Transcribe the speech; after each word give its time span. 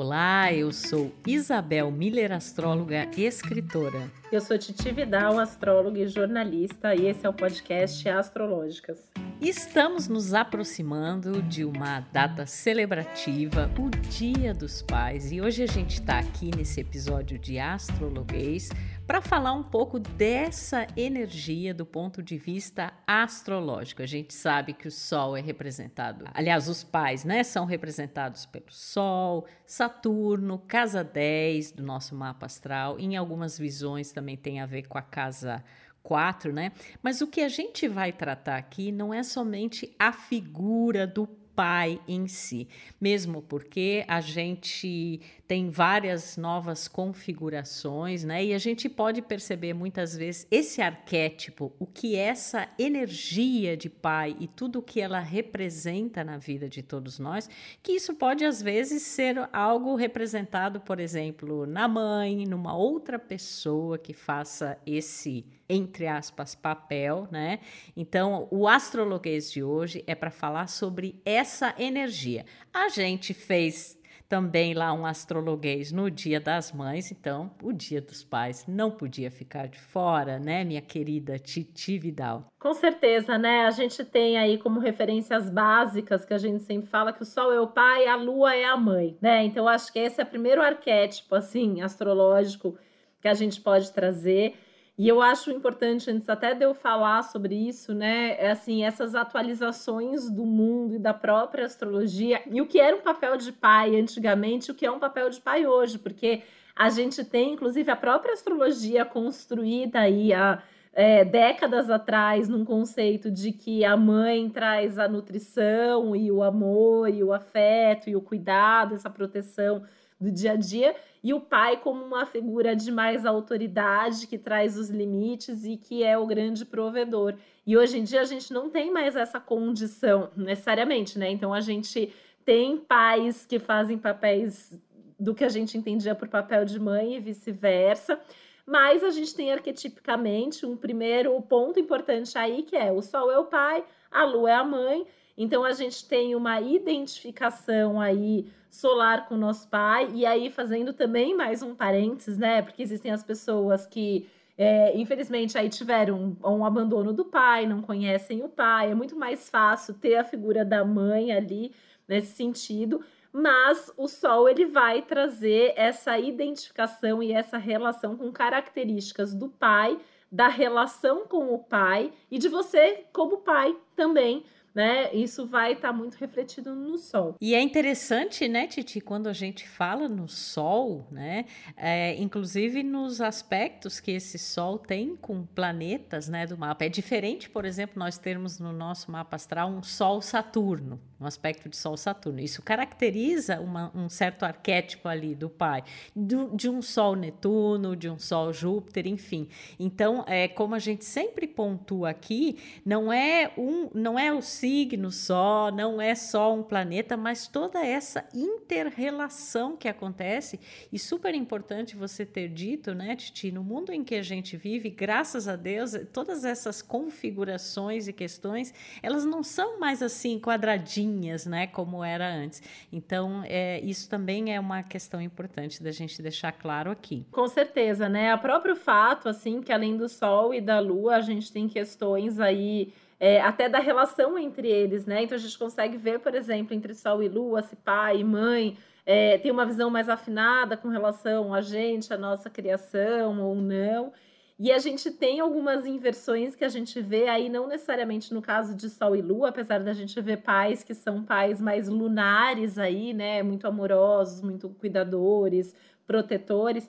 Olá, 0.00 0.52
eu 0.52 0.70
sou 0.70 1.10
Isabel 1.26 1.90
Miller, 1.90 2.30
astróloga 2.30 3.10
e 3.16 3.24
escritora. 3.24 4.08
Eu 4.30 4.40
sou 4.40 4.56
Titi 4.56 4.92
Vidal, 4.92 5.40
astróloga 5.40 5.98
e 5.98 6.06
jornalista, 6.06 6.94
e 6.94 7.08
esse 7.08 7.26
é 7.26 7.28
o 7.28 7.32
podcast 7.32 8.08
Astrológicas. 8.08 9.10
Estamos 9.40 10.08
nos 10.08 10.34
aproximando 10.34 11.40
de 11.40 11.64
uma 11.64 12.00
data 12.00 12.44
celebrativa, 12.44 13.70
o 13.78 13.88
Dia 13.88 14.52
dos 14.52 14.82
Pais, 14.82 15.30
e 15.30 15.40
hoje 15.40 15.62
a 15.62 15.66
gente 15.66 16.00
está 16.00 16.18
aqui 16.18 16.50
nesse 16.56 16.80
episódio 16.80 17.38
de 17.38 17.56
Astrologuês 17.56 18.68
para 19.06 19.22
falar 19.22 19.52
um 19.52 19.62
pouco 19.62 20.00
dessa 20.00 20.88
energia 20.96 21.72
do 21.72 21.86
ponto 21.86 22.20
de 22.20 22.36
vista 22.36 22.92
astrológico. 23.06 24.02
A 24.02 24.06
gente 24.06 24.34
sabe 24.34 24.72
que 24.72 24.88
o 24.88 24.90
Sol 24.90 25.36
é 25.36 25.40
representado, 25.40 26.24
aliás, 26.34 26.68
os 26.68 26.82
pais, 26.82 27.24
né, 27.24 27.44
são 27.44 27.64
representados 27.64 28.44
pelo 28.44 28.70
Sol, 28.72 29.46
Saturno, 29.64 30.58
casa 30.66 31.04
10 31.04 31.72
do 31.72 31.84
nosso 31.84 32.12
mapa 32.12 32.46
astral, 32.46 32.98
em 32.98 33.16
algumas 33.16 33.56
visões 33.56 34.10
também 34.10 34.36
tem 34.36 34.60
a 34.60 34.66
ver 34.66 34.88
com 34.88 34.98
a 34.98 35.02
casa 35.02 35.62
4, 36.02 36.52
né? 36.52 36.72
Mas 37.02 37.20
o 37.20 37.26
que 37.26 37.40
a 37.40 37.48
gente 37.48 37.88
vai 37.88 38.12
tratar 38.12 38.56
aqui 38.56 38.90
não 38.90 39.12
é 39.12 39.22
somente 39.22 39.94
a 39.98 40.12
figura 40.12 41.06
do 41.06 41.26
pai 41.58 42.00
em 42.06 42.28
si, 42.28 42.68
mesmo 43.00 43.42
porque 43.42 44.04
a 44.06 44.20
gente 44.20 45.20
tem 45.48 45.70
várias 45.70 46.36
novas 46.36 46.86
configurações, 46.86 48.22
né? 48.22 48.44
E 48.44 48.54
a 48.54 48.58
gente 48.58 48.88
pode 48.88 49.20
perceber 49.20 49.74
muitas 49.74 50.16
vezes 50.16 50.46
esse 50.52 50.80
arquétipo, 50.80 51.72
o 51.76 51.84
que 51.84 52.14
essa 52.14 52.68
energia 52.78 53.76
de 53.76 53.90
pai 53.90 54.36
e 54.38 54.46
tudo 54.46 54.78
o 54.78 54.82
que 54.82 55.00
ela 55.00 55.18
representa 55.18 56.22
na 56.22 56.38
vida 56.38 56.68
de 56.68 56.80
todos 56.80 57.18
nós, 57.18 57.50
que 57.82 57.90
isso 57.90 58.14
pode 58.14 58.44
às 58.44 58.62
vezes 58.62 59.02
ser 59.02 59.36
algo 59.52 59.96
representado, 59.96 60.80
por 60.80 61.00
exemplo, 61.00 61.66
na 61.66 61.88
mãe, 61.88 62.46
numa 62.46 62.76
outra 62.76 63.18
pessoa 63.18 63.98
que 63.98 64.12
faça 64.12 64.78
esse 64.86 65.44
entre 65.68 66.06
aspas, 66.06 66.54
papel, 66.54 67.28
né? 67.30 67.60
Então, 67.96 68.48
o 68.50 68.66
astrologuês 68.66 69.52
de 69.52 69.62
hoje 69.62 70.02
é 70.06 70.14
para 70.14 70.30
falar 70.30 70.68
sobre 70.68 71.20
essa 71.24 71.74
energia. 71.78 72.46
A 72.72 72.88
gente 72.88 73.34
fez 73.34 73.98
também 74.28 74.74
lá 74.74 74.92
um 74.92 75.06
astrologuês 75.06 75.90
no 75.90 76.10
Dia 76.10 76.38
das 76.38 76.70
Mães, 76.70 77.10
então 77.10 77.50
o 77.62 77.72
Dia 77.72 78.00
dos 78.00 78.22
Pais 78.22 78.66
não 78.68 78.90
podia 78.90 79.30
ficar 79.30 79.68
de 79.68 79.78
fora, 79.78 80.38
né, 80.38 80.64
minha 80.64 80.82
querida 80.82 81.38
Titi 81.38 81.98
Vidal? 81.98 82.46
Com 82.58 82.74
certeza, 82.74 83.38
né? 83.38 83.64
A 83.64 83.70
gente 83.70 84.04
tem 84.04 84.36
aí 84.36 84.58
como 84.58 84.80
referências 84.80 85.48
básicas 85.48 86.26
que 86.26 86.34
a 86.34 86.38
gente 86.38 86.62
sempre 86.62 86.88
fala 86.88 87.12
que 87.12 87.22
o 87.22 87.26
Sol 87.26 87.52
é 87.52 87.60
o 87.60 87.68
pai, 87.68 88.06
a 88.06 88.16
Lua 88.16 88.54
é 88.54 88.64
a 88.64 88.76
mãe, 88.76 89.16
né? 89.20 89.44
Então 89.44 89.66
acho 89.66 89.90
que 89.90 89.98
esse 89.98 90.20
é 90.20 90.24
o 90.24 90.26
primeiro 90.26 90.60
arquétipo 90.60 91.34
assim 91.34 91.80
astrológico 91.80 92.76
que 93.22 93.28
a 93.28 93.34
gente 93.34 93.60
pode 93.60 93.90
trazer. 93.92 94.54
E 94.98 95.06
eu 95.06 95.22
acho 95.22 95.52
importante, 95.52 96.10
antes 96.10 96.28
até 96.28 96.54
de 96.54 96.64
eu 96.64 96.74
falar 96.74 97.22
sobre 97.22 97.54
isso, 97.54 97.94
né, 97.94 98.36
é 98.36 98.50
assim, 98.50 98.82
essas 98.82 99.14
atualizações 99.14 100.28
do 100.28 100.44
mundo 100.44 100.96
e 100.96 100.98
da 100.98 101.14
própria 101.14 101.64
astrologia, 101.64 102.42
e 102.50 102.60
o 102.60 102.66
que 102.66 102.80
era 102.80 102.96
um 102.96 103.00
papel 103.00 103.36
de 103.36 103.52
pai 103.52 103.94
antigamente, 103.94 104.72
o 104.72 104.74
que 104.74 104.84
é 104.84 104.90
um 104.90 104.98
papel 104.98 105.30
de 105.30 105.40
pai 105.40 105.64
hoje, 105.68 106.00
porque 106.00 106.42
a 106.74 106.90
gente 106.90 107.24
tem, 107.24 107.52
inclusive, 107.52 107.88
a 107.88 107.94
própria 107.94 108.32
astrologia 108.32 109.04
construída 109.04 110.00
aí 110.00 110.32
há 110.32 110.60
é, 110.92 111.24
décadas 111.24 111.88
atrás, 111.90 112.48
num 112.48 112.64
conceito 112.64 113.30
de 113.30 113.52
que 113.52 113.84
a 113.84 113.96
mãe 113.96 114.50
traz 114.50 114.98
a 114.98 115.06
nutrição 115.06 116.16
e 116.16 116.28
o 116.32 116.42
amor 116.42 117.08
e 117.08 117.22
o 117.22 117.32
afeto 117.32 118.10
e 118.10 118.16
o 118.16 118.20
cuidado, 118.20 118.96
essa 118.96 119.08
proteção 119.08 119.84
do 120.20 120.30
dia 120.30 120.52
a 120.52 120.56
dia, 120.56 120.96
e 121.22 121.32
o 121.32 121.40
pai 121.40 121.76
como 121.76 122.04
uma 122.04 122.26
figura 122.26 122.74
de 122.74 122.90
mais 122.90 123.24
autoridade 123.24 124.26
que 124.26 124.38
traz 124.38 124.76
os 124.76 124.88
limites 124.88 125.64
e 125.64 125.76
que 125.76 126.02
é 126.02 126.16
o 126.16 126.26
grande 126.26 126.64
provedor. 126.64 127.34
E 127.66 127.76
hoje 127.76 127.98
em 127.98 128.04
dia 128.04 128.20
a 128.20 128.24
gente 128.24 128.52
não 128.52 128.70
tem 128.70 128.90
mais 128.90 129.14
essa 129.14 129.38
condição 129.38 130.30
necessariamente, 130.36 131.18
né? 131.18 131.30
Então 131.30 131.52
a 131.52 131.60
gente 131.60 132.12
tem 132.44 132.78
pais 132.78 133.44
que 133.44 133.58
fazem 133.58 133.98
papéis 133.98 134.72
do 135.18 135.34
que 135.34 135.44
a 135.44 135.48
gente 135.48 135.76
entendia 135.76 136.14
por 136.14 136.28
papel 136.28 136.64
de 136.64 136.78
mãe 136.78 137.16
e 137.16 137.20
vice-versa. 137.20 138.18
Mas 138.64 139.02
a 139.02 139.10
gente 139.10 139.34
tem 139.34 139.50
arquetipicamente 139.50 140.66
um 140.66 140.76
primeiro 140.76 141.40
ponto 141.42 141.80
importante 141.80 142.36
aí, 142.36 142.62
que 142.62 142.76
é 142.76 142.92
o 142.92 143.00
Sol 143.00 143.30
é 143.30 143.38
o 143.38 143.46
pai, 143.46 143.82
a 144.10 144.24
Lua 144.24 144.50
é 144.50 144.54
a 144.54 144.64
mãe, 144.64 145.06
então 145.38 145.62
a 145.62 145.72
gente 145.72 146.04
tem 146.04 146.34
uma 146.34 146.60
identificação 146.60 148.00
aí 148.00 148.50
solar 148.68 149.28
com 149.28 149.36
o 149.36 149.38
nosso 149.38 149.68
pai, 149.68 150.10
e 150.12 150.26
aí 150.26 150.50
fazendo 150.50 150.92
também 150.92 151.34
mais 151.34 151.62
um 151.62 151.76
parênteses, 151.76 152.36
né? 152.36 152.60
Porque 152.60 152.82
existem 152.82 153.12
as 153.12 153.22
pessoas 153.22 153.86
que 153.86 154.28
é, 154.58 154.98
infelizmente 154.98 155.56
aí 155.56 155.68
tiveram 155.68 156.36
um, 156.42 156.56
um, 156.56 156.64
abandono 156.64 157.12
do 157.12 157.24
pai, 157.24 157.64
não 157.64 157.80
conhecem 157.80 158.42
o 158.42 158.48
pai, 158.48 158.90
é 158.90 158.94
muito 158.96 159.14
mais 159.14 159.48
fácil 159.48 159.94
ter 159.94 160.16
a 160.16 160.24
figura 160.24 160.64
da 160.64 160.84
mãe 160.84 161.32
ali 161.32 161.72
nesse 162.08 162.34
sentido, 162.34 163.00
mas 163.32 163.92
o 163.96 164.08
sol 164.08 164.48
ele 164.48 164.66
vai 164.66 165.02
trazer 165.02 165.72
essa 165.76 166.18
identificação 166.18 167.22
e 167.22 167.30
essa 167.30 167.56
relação 167.56 168.16
com 168.16 168.32
características 168.32 169.32
do 169.32 169.48
pai, 169.48 169.96
da 170.30 170.48
relação 170.48 171.26
com 171.28 171.54
o 171.54 171.58
pai 171.60 172.12
e 172.28 172.38
de 172.38 172.48
você 172.48 173.04
como 173.12 173.38
pai 173.38 173.76
também 173.94 174.44
né? 174.78 175.12
Isso 175.12 175.44
vai 175.44 175.72
estar 175.72 175.88
tá 175.88 175.92
muito 175.92 176.14
refletido 176.14 176.72
no 176.72 176.96
Sol. 176.96 177.34
E 177.40 177.52
é 177.52 177.60
interessante, 177.60 178.46
né, 178.46 178.68
Titi, 178.68 179.00
quando 179.00 179.26
a 179.26 179.32
gente 179.32 179.68
fala 179.68 180.08
no 180.08 180.28
Sol, 180.28 181.04
né? 181.10 181.46
É, 181.76 182.14
inclusive 182.14 182.84
nos 182.84 183.20
aspectos 183.20 183.98
que 183.98 184.12
esse 184.12 184.38
Sol 184.38 184.78
tem 184.78 185.16
com 185.16 185.44
planetas, 185.44 186.28
né, 186.28 186.46
do 186.46 186.56
mapa. 186.56 186.84
É 186.84 186.88
diferente, 186.88 187.50
por 187.50 187.64
exemplo, 187.64 187.98
nós 187.98 188.18
termos 188.18 188.60
no 188.60 188.72
nosso 188.72 189.10
mapa 189.10 189.34
astral 189.34 189.68
um 189.68 189.82
Sol 189.82 190.22
Saturno, 190.22 191.00
um 191.20 191.26
aspecto 191.26 191.68
de 191.68 191.76
Sol 191.76 191.96
Saturno. 191.96 192.38
Isso 192.38 192.62
caracteriza 192.62 193.58
uma, 193.58 193.90
um 193.92 194.08
certo 194.08 194.44
arquétipo 194.44 195.08
ali 195.08 195.34
do 195.34 195.50
pai, 195.50 195.82
do, 196.14 196.54
de 196.54 196.70
um 196.70 196.80
Sol 196.80 197.16
Netuno, 197.16 197.96
de 197.96 198.08
um 198.08 198.16
Sol 198.16 198.52
Júpiter, 198.52 199.08
enfim. 199.08 199.48
Então, 199.76 200.24
é 200.28 200.46
como 200.46 200.76
a 200.76 200.78
gente 200.78 201.04
sempre 201.04 201.48
pontua 201.48 202.10
aqui, 202.10 202.58
não 202.86 203.12
é 203.12 203.52
um, 203.58 203.90
não 203.92 204.16
é 204.16 204.32
o 204.32 204.40
signo 204.68 205.10
só, 205.10 205.70
não 205.70 205.98
é 205.98 206.14
só 206.14 206.54
um 206.54 206.62
planeta, 206.62 207.16
mas 207.16 207.48
toda 207.48 207.84
essa 207.84 208.28
inter-relação 208.34 209.74
que 209.74 209.88
acontece. 209.88 210.60
E 210.92 210.98
super 210.98 211.34
importante 211.34 211.96
você 211.96 212.26
ter 212.26 212.48
dito, 212.48 212.94
né, 212.94 213.16
Titi, 213.16 213.50
no 213.50 213.64
mundo 213.64 213.92
em 213.92 214.04
que 214.04 214.14
a 214.14 214.22
gente 214.22 214.58
vive, 214.58 214.90
graças 214.90 215.48
a 215.48 215.56
Deus, 215.56 215.92
todas 216.12 216.44
essas 216.44 216.82
configurações 216.82 218.08
e 218.08 218.12
questões, 218.12 218.74
elas 219.02 219.24
não 219.24 219.42
são 219.42 219.80
mais 219.80 220.02
assim 220.02 220.38
quadradinhas, 220.38 221.46
né, 221.46 221.66
como 221.66 222.04
era 222.04 222.30
antes. 222.30 222.62
Então, 222.92 223.42
é, 223.46 223.80
isso 223.80 224.06
também 224.06 224.54
é 224.54 224.60
uma 224.60 224.82
questão 224.82 225.22
importante 225.22 225.82
da 225.82 225.90
gente 225.90 226.20
deixar 226.20 226.52
claro 226.52 226.90
aqui. 226.90 227.24
Com 227.30 227.48
certeza, 227.48 228.06
né? 228.06 228.34
O 228.34 228.38
próprio 228.38 228.76
fato, 228.76 229.30
assim, 229.30 229.62
que 229.62 229.72
além 229.72 229.96
do 229.96 230.10
Sol 230.10 230.52
e 230.52 230.60
da 230.60 230.78
Lua, 230.78 231.16
a 231.16 231.20
gente 231.22 231.50
tem 231.50 231.66
questões 231.66 232.38
aí 232.38 232.92
é, 233.20 233.40
até 233.40 233.68
da 233.68 233.78
relação 233.78 234.38
entre 234.38 234.68
eles, 234.68 235.06
né? 235.06 235.22
Então 235.22 235.36
a 235.36 235.40
gente 235.40 235.58
consegue 235.58 235.96
ver, 235.96 236.20
por 236.20 236.34
exemplo, 236.34 236.74
entre 236.74 236.94
Sol 236.94 237.22
e 237.22 237.28
Lua, 237.28 237.62
se 237.62 237.76
pai 237.76 238.20
e 238.20 238.24
mãe 238.24 238.76
é, 239.10 239.38
tem 239.38 239.50
uma 239.50 239.64
visão 239.64 239.88
mais 239.88 240.06
afinada 240.06 240.76
com 240.76 240.88
relação 240.88 241.54
a 241.54 241.62
gente, 241.62 242.12
a 242.12 242.18
nossa 242.18 242.50
criação 242.50 243.40
ou 243.40 243.54
não. 243.54 244.12
E 244.58 244.70
a 244.70 244.78
gente 244.78 245.10
tem 245.10 245.40
algumas 245.40 245.86
inversões 245.86 246.54
que 246.54 246.62
a 246.62 246.68
gente 246.68 247.00
vê 247.00 247.26
aí, 247.26 247.48
não 247.48 247.66
necessariamente 247.66 248.34
no 248.34 248.42
caso 248.42 248.76
de 248.76 248.90
Sol 248.90 249.16
e 249.16 249.22
Lua, 249.22 249.48
apesar 249.48 249.78
da 249.82 249.94
gente 249.94 250.20
ver 250.20 250.38
pais 250.42 250.82
que 250.84 250.92
são 250.94 251.24
pais 251.24 251.58
mais 251.58 251.88
lunares 251.88 252.76
aí, 252.76 253.14
né? 253.14 253.42
Muito 253.42 253.66
amorosos, 253.66 254.42
muito 254.42 254.68
cuidadores, 254.68 255.74
protetores 256.06 256.86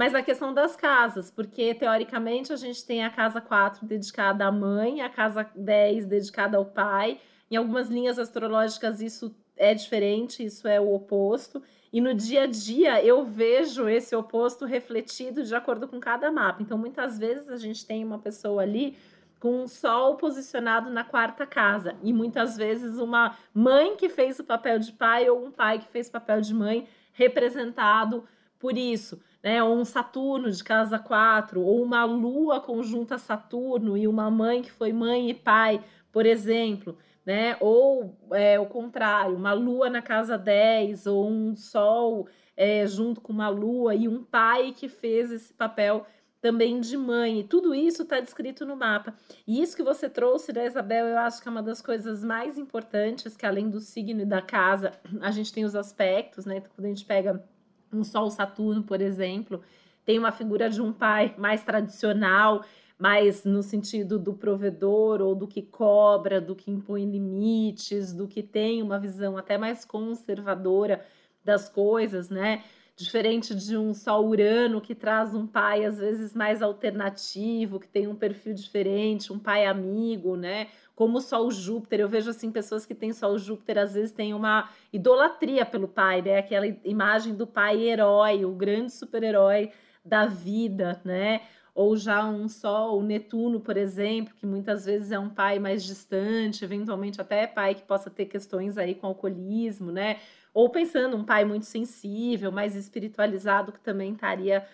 mas 0.00 0.14
a 0.14 0.22
questão 0.22 0.54
das 0.54 0.74
casas, 0.74 1.30
porque 1.30 1.74
teoricamente 1.74 2.54
a 2.54 2.56
gente 2.56 2.86
tem 2.86 3.04
a 3.04 3.10
casa 3.10 3.38
4 3.38 3.84
dedicada 3.86 4.46
à 4.46 4.50
mãe, 4.50 5.02
a 5.02 5.10
casa 5.10 5.46
10 5.54 6.06
dedicada 6.06 6.56
ao 6.56 6.64
pai. 6.64 7.20
Em 7.50 7.56
algumas 7.56 7.90
linhas 7.90 8.18
astrológicas 8.18 9.02
isso 9.02 9.36
é 9.58 9.74
diferente, 9.74 10.42
isso 10.42 10.66
é 10.66 10.80
o 10.80 10.94
oposto. 10.94 11.62
E 11.92 12.00
no 12.00 12.14
dia 12.14 12.44
a 12.44 12.46
dia 12.46 13.04
eu 13.04 13.26
vejo 13.26 13.90
esse 13.90 14.16
oposto 14.16 14.64
refletido 14.64 15.42
de 15.42 15.54
acordo 15.54 15.86
com 15.86 16.00
cada 16.00 16.32
mapa. 16.32 16.62
Então 16.62 16.78
muitas 16.78 17.18
vezes 17.18 17.50
a 17.50 17.58
gente 17.58 17.84
tem 17.84 18.02
uma 18.02 18.18
pessoa 18.18 18.62
ali 18.62 18.96
com 19.38 19.64
um 19.64 19.68
sol 19.68 20.16
posicionado 20.16 20.88
na 20.88 21.04
quarta 21.04 21.44
casa 21.44 21.94
e 22.02 22.10
muitas 22.10 22.56
vezes 22.56 22.96
uma 22.96 23.36
mãe 23.52 23.96
que 23.96 24.08
fez 24.08 24.40
o 24.40 24.44
papel 24.44 24.78
de 24.78 24.92
pai 24.92 25.28
ou 25.28 25.44
um 25.44 25.50
pai 25.50 25.78
que 25.78 25.88
fez 25.88 26.08
o 26.08 26.12
papel 26.12 26.40
de 26.40 26.54
mãe 26.54 26.88
representado 27.12 28.24
por 28.58 28.78
isso 28.78 29.20
né? 29.42 29.62
Ou 29.62 29.76
um 29.76 29.84
Saturno 29.84 30.50
de 30.50 30.62
casa 30.62 30.98
4, 30.98 31.60
ou 31.62 31.82
uma 31.82 32.04
Lua 32.04 32.60
conjunta 32.60 33.18
Saturno 33.18 33.96
e 33.96 34.06
uma 34.06 34.30
mãe 34.30 34.62
que 34.62 34.70
foi 34.70 34.92
mãe 34.92 35.30
e 35.30 35.34
pai, 35.34 35.82
por 36.12 36.26
exemplo. 36.26 36.96
né? 37.24 37.56
Ou 37.60 38.16
é, 38.32 38.58
o 38.58 38.66
contrário, 38.66 39.36
uma 39.36 39.52
lua 39.52 39.88
na 39.90 40.02
casa 40.02 40.36
10, 40.38 41.06
ou 41.06 41.28
um 41.28 41.54
sol 41.54 42.26
é, 42.56 42.86
junto 42.86 43.20
com 43.20 43.32
uma 43.32 43.48
lua, 43.48 43.94
e 43.94 44.08
um 44.08 44.22
pai 44.24 44.72
que 44.72 44.88
fez 44.88 45.30
esse 45.30 45.52
papel 45.54 46.06
também 46.40 46.80
de 46.80 46.96
mãe. 46.96 47.40
E 47.40 47.44
tudo 47.44 47.74
isso 47.74 48.02
está 48.02 48.18
descrito 48.20 48.64
no 48.66 48.76
mapa. 48.76 49.14
E 49.46 49.60
isso 49.62 49.76
que 49.76 49.82
você 49.82 50.08
trouxe, 50.08 50.52
né, 50.52 50.66
Isabel, 50.66 51.06
eu 51.06 51.18
acho 51.18 51.40
que 51.42 51.48
é 51.48 51.50
uma 51.50 51.62
das 51.62 51.82
coisas 51.82 52.24
mais 52.24 52.58
importantes, 52.58 53.36
que 53.36 53.46
além 53.46 53.68
do 53.70 53.80
signo 53.80 54.22
e 54.22 54.26
da 54.26 54.40
casa, 54.42 54.92
a 55.20 55.30
gente 55.30 55.52
tem 55.52 55.64
os 55.64 55.74
aspectos, 55.76 56.46
né? 56.46 56.56
Então, 56.56 56.70
quando 56.74 56.86
a 56.86 56.88
gente 56.88 57.04
pega 57.04 57.44
um 57.92 58.04
Sol 58.04 58.30
Saturno, 58.30 58.82
por 58.82 59.00
exemplo, 59.00 59.60
tem 60.04 60.18
uma 60.18 60.32
figura 60.32 60.68
de 60.68 60.80
um 60.80 60.92
pai 60.92 61.34
mais 61.38 61.62
tradicional, 61.62 62.64
mais 62.98 63.44
no 63.44 63.62
sentido 63.62 64.18
do 64.18 64.34
provedor 64.34 65.20
ou 65.22 65.34
do 65.34 65.46
que 65.48 65.62
cobra, 65.62 66.40
do 66.40 66.54
que 66.54 66.70
impõe 66.70 67.04
limites, 67.04 68.12
do 68.12 68.28
que 68.28 68.42
tem 68.42 68.82
uma 68.82 68.98
visão 68.98 69.36
até 69.36 69.56
mais 69.56 69.84
conservadora 69.84 71.04
das 71.44 71.68
coisas, 71.68 72.28
né? 72.28 72.62
Diferente 73.00 73.54
de 73.54 73.78
um 73.78 73.94
Sol 73.94 74.26
Urano 74.26 74.78
que 74.78 74.94
traz 74.94 75.34
um 75.34 75.46
pai 75.46 75.86
às 75.86 75.96
vezes 75.96 76.34
mais 76.34 76.60
alternativo, 76.60 77.80
que 77.80 77.88
tem 77.88 78.06
um 78.06 78.14
perfil 78.14 78.52
diferente, 78.52 79.32
um 79.32 79.38
pai 79.38 79.64
amigo, 79.64 80.36
né? 80.36 80.66
Como 80.94 81.16
o 81.16 81.20
Sol 81.22 81.50
Júpiter, 81.50 82.00
eu 82.00 82.08
vejo 82.10 82.28
assim 82.28 82.52
pessoas 82.52 82.84
que 82.84 82.94
têm 82.94 83.14
Sol 83.14 83.38
Júpiter 83.38 83.78
às 83.78 83.94
vezes 83.94 84.12
têm 84.12 84.34
uma 84.34 84.68
idolatria 84.92 85.64
pelo 85.64 85.88
pai, 85.88 86.20
né? 86.20 86.40
Aquela 86.40 86.66
imagem 86.66 87.34
do 87.34 87.46
pai 87.46 87.80
herói, 87.88 88.44
o 88.44 88.52
grande 88.52 88.92
super-herói 88.92 89.70
da 90.04 90.26
vida, 90.26 91.00
né? 91.02 91.40
Ou 91.74 91.96
já 91.96 92.26
um 92.26 92.48
Sol, 92.48 93.02
Netuno, 93.02 93.60
por 93.60 93.76
exemplo, 93.76 94.34
que 94.34 94.46
muitas 94.46 94.84
vezes 94.84 95.12
é 95.12 95.18
um 95.18 95.30
pai 95.30 95.58
mais 95.58 95.84
distante, 95.84 96.64
eventualmente 96.64 97.20
até 97.20 97.46
pai 97.46 97.74
que 97.74 97.82
possa 97.82 98.10
ter 98.10 98.26
questões 98.26 98.76
aí 98.76 98.94
com 98.94 99.06
alcoolismo, 99.06 99.92
né? 99.92 100.18
Ou 100.52 100.68
pensando 100.68 101.16
um 101.16 101.24
pai 101.24 101.44
muito 101.44 101.66
sensível, 101.66 102.50
mais 102.50 102.74
espiritualizado, 102.74 103.72
que 103.72 103.80
também 103.80 104.12
estaria 104.12 104.66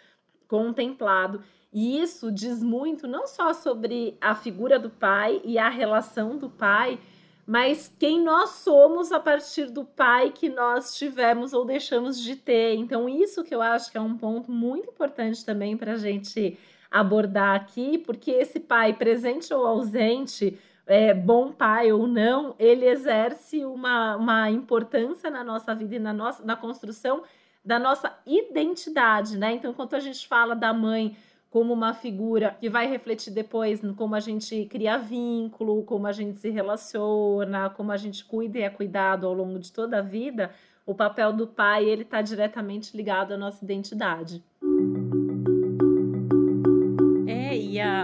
contemplado. 0.49 1.43
E 1.73 2.01
isso 2.01 2.33
diz 2.33 2.63
muito 2.63 3.07
não 3.07 3.27
só 3.27 3.53
sobre 3.53 4.17
a 4.21 4.35
figura 4.35 4.79
do 4.79 4.89
pai 4.89 5.43
e 5.45 5.59
a 5.59 5.69
relação 5.69 6.39
do 6.39 6.49
pai, 6.49 6.99
mas 7.47 7.93
quem 7.99 8.23
nós 8.23 8.51
somos 8.51 9.13
a 9.13 9.21
partir 9.21 9.67
do 9.67 9.85
pai 9.85 10.33
que 10.33 10.49
nós 10.49 10.97
tivemos 10.97 11.53
ou 11.53 11.65
deixamos 11.65 12.21
de 12.21 12.35
ter. 12.35 12.75
Então, 12.75 13.09
isso 13.09 13.45
que 13.45 13.55
eu 13.55 13.63
acho 13.63 13.93
que 13.93 13.99
é 13.99 14.01
um 14.01 14.17
ponto 14.17 14.51
muito 14.51 14.91
importante 14.91 15.45
também 15.45 15.77
para 15.77 15.93
a 15.93 15.97
gente 15.97 16.59
abordar 16.91 17.57
aqui, 17.57 17.99
porque 17.99 18.31
esse 18.31 18.61
pai, 18.61 18.93
presente 18.93 19.53
ou 19.53 19.67
ausente, 19.67 20.59
é, 20.87 21.13
bom 21.13 21.53
pai 21.53 21.93
ou 21.93 22.07
não, 22.07 22.55
ele 22.59 22.87
exerce 22.87 23.65
uma, 23.65 24.17
uma 24.17 24.51
importância 24.51 25.31
na 25.31 25.43
nossa 25.43 25.75
vida 25.75 25.97
e 25.97 25.99
na, 25.99 26.13
nossa, 26.13 26.45
na 26.45 26.57
construção 26.57 27.23
da 27.65 27.79
nossa 27.79 28.17
identidade, 28.25 29.37
né? 29.37 29.55
Então, 29.55 29.73
enquanto 29.73 29.97
a 29.97 30.01
gente 30.01 30.27
fala 30.29 30.55
da 30.55 30.73
mãe 30.73 31.17
como 31.51 31.73
uma 31.73 31.95
figura 31.95 32.57
que 32.61 32.69
vai 32.69 32.87
refletir 32.87 33.33
depois 33.33 33.81
como 33.97 34.15
a 34.15 34.21
gente 34.21 34.67
cria 34.67 34.99
vínculo, 34.99 35.83
como 35.85 36.07
a 36.07 36.13
gente 36.13 36.39
se 36.39 36.51
relaciona, 36.51 37.71
como 37.71 37.91
a 37.91 37.97
gente 37.97 38.25
cuida 38.25 38.59
e 38.59 38.63
é 38.63 38.71
cuidado 38.71 39.27
ao 39.27 39.33
longo 39.33 39.59
de 39.59 39.73
toda 39.73 39.99
a 39.99 40.03
vida, 40.03 40.53
o 40.85 40.95
papel 40.95 41.33
do 41.33 41.47
pai 41.47 41.85
ele 41.85 42.03
está 42.03 42.23
diretamente 42.23 42.97
ligado 42.97 43.33
à 43.33 43.37
nossa 43.37 43.65
identidade. 43.65 44.45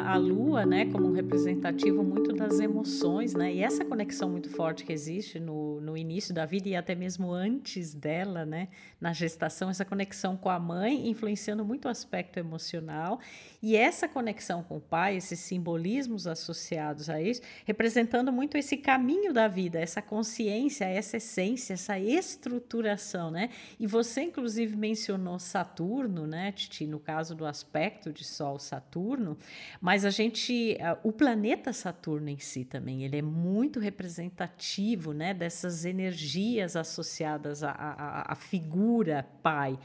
A, 0.03 0.17
lua, 0.17 0.67
né, 0.67 0.87
como 0.87 1.07
um 1.09 1.13
representativo 1.13 2.03
muito 2.03 2.33
das 2.33 2.59
emoções, 2.61 3.35
né, 3.35 3.53
e 3.55 3.63
essa 3.63 3.85
conexão 3.85 4.29
muito 4.29 4.51
forte 4.51 4.85
que 4.85 4.93
existe 4.93 5.39
no, 5.39 5.62
no 5.93 5.97
início 5.99 6.33
da 6.33 6.47
vida 6.47 6.71
e 6.71 6.75
até 6.75 6.95
mesmo 6.95 7.31
antes 7.31 7.93
dela, 7.93 8.47
né, 8.47 8.69
na 8.99 9.13
gestação, 9.13 9.69
essa 9.69 9.85
conexão 9.85 10.39
com 10.39 10.49
a 10.49 10.59
mãe 10.59 11.09
influenciando 11.09 11.63
muito 11.65 11.85
o 11.85 11.89
aspecto 11.89 12.39
emocional. 12.39 13.21
E 13.63 13.77
essa 13.77 14.09
conexão 14.09 14.63
com 14.63 14.79
o 14.79 14.81
pai, 14.81 15.17
esses 15.17 15.39
simbolismos 15.39 16.27
associados 16.27 17.11
a 17.11 17.21
isso, 17.21 17.43
representando 17.67 18.33
muito 18.33 18.57
esse 18.57 18.77
caminho 18.77 19.35
da 19.35 19.47
vida, 19.49 19.79
essa 19.79 20.01
consciência, 20.01 20.87
essa 20.87 21.19
essência, 21.19 21.75
essa 21.75 21.99
estruturação, 21.99 23.31
né, 23.31 23.51
e 23.79 23.87
você 23.87 24.23
inclusive 24.23 24.75
mencionou 24.75 25.39
Saturno, 25.39 26.27
né, 26.27 26.53
Titi, 26.53 26.87
no 26.87 26.99
caso 26.99 27.35
do 27.35 27.45
aspecto 27.45 28.11
de 28.11 28.25
Sol 28.25 28.59
Saturno, 28.59 29.37
mas 29.81 30.07
a 30.07 30.11
gente, 30.11 30.79
o 31.03 31.13
planeta 31.13 31.73
Saturno 31.73 32.31
em 32.31 32.39
si 32.39 32.65
também, 32.65 33.05
ele 33.05 33.19
é 33.19 33.23
muito 33.23 33.79
representativo, 33.79 35.13
né, 35.13 35.35
dessas 35.35 35.82
energias 35.85 36.77
associadas 36.77 37.63
à, 37.63 37.71
à, 37.71 38.33
à 38.33 38.35
figura 38.35 39.27
pai 39.43 39.79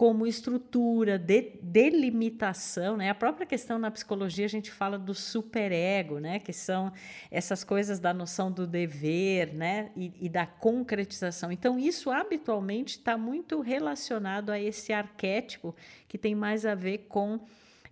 como 0.00 0.26
estrutura, 0.26 1.18
de, 1.18 1.58
delimitação, 1.60 2.96
né? 2.96 3.10
A 3.10 3.14
própria 3.14 3.44
questão 3.44 3.78
na 3.78 3.90
psicologia 3.90 4.46
a 4.46 4.48
gente 4.48 4.70
fala 4.70 4.98
do 4.98 5.12
superego, 5.12 6.18
né? 6.18 6.38
Que 6.38 6.54
são 6.54 6.90
essas 7.30 7.62
coisas 7.62 8.00
da 8.00 8.14
noção 8.14 8.50
do 8.50 8.66
dever, 8.66 9.52
né? 9.52 9.90
E, 9.94 10.10
e 10.22 10.28
da 10.30 10.46
concretização. 10.46 11.52
Então 11.52 11.78
isso 11.78 12.10
habitualmente 12.10 12.96
está 12.96 13.18
muito 13.18 13.60
relacionado 13.60 14.48
a 14.48 14.58
esse 14.58 14.90
arquétipo 14.90 15.76
que 16.08 16.16
tem 16.16 16.34
mais 16.34 16.64
a 16.64 16.74
ver 16.74 17.06
com 17.06 17.38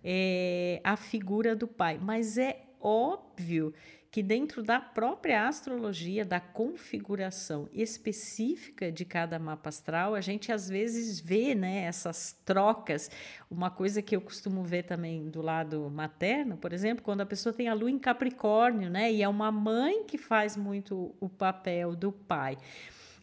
é, 0.03 0.81
a 0.83 0.95
figura 0.95 1.55
do 1.55 1.67
pai. 1.67 1.99
Mas 2.01 2.39
é 2.39 2.68
óbvio 2.81 3.73
que 4.11 4.23
dentro 4.23 4.63
da 4.63 4.79
própria 4.79 5.47
astrologia, 5.47 6.25
da 6.25 6.39
configuração 6.39 7.69
específica 7.71 8.91
de 8.91 9.05
cada 9.05 9.37
mapa 9.37 9.69
astral, 9.69 10.15
a 10.15 10.21
gente 10.21 10.51
às 10.51 10.67
vezes 10.67 11.19
vê 11.19 11.53
né, 11.53 11.83
essas 11.83 12.35
trocas. 12.43 13.11
Uma 13.51 13.69
coisa 13.69 14.01
que 14.01 14.15
eu 14.15 14.21
costumo 14.21 14.63
ver 14.63 14.83
também 14.83 15.29
do 15.29 15.41
lado 15.41 15.89
materno, 15.91 16.57
por 16.57 16.73
exemplo, 16.73 17.03
quando 17.03 17.21
a 17.21 17.25
pessoa 17.25 17.53
tem 17.53 17.67
a 17.67 17.73
lua 17.73 17.91
em 17.91 17.99
Capricórnio, 17.99 18.89
né, 18.89 19.11
e 19.11 19.21
é 19.21 19.27
uma 19.27 19.51
mãe 19.51 20.03
que 20.05 20.17
faz 20.17 20.57
muito 20.57 21.15
o 21.19 21.29
papel 21.29 21.95
do 21.95 22.11
pai. 22.11 22.57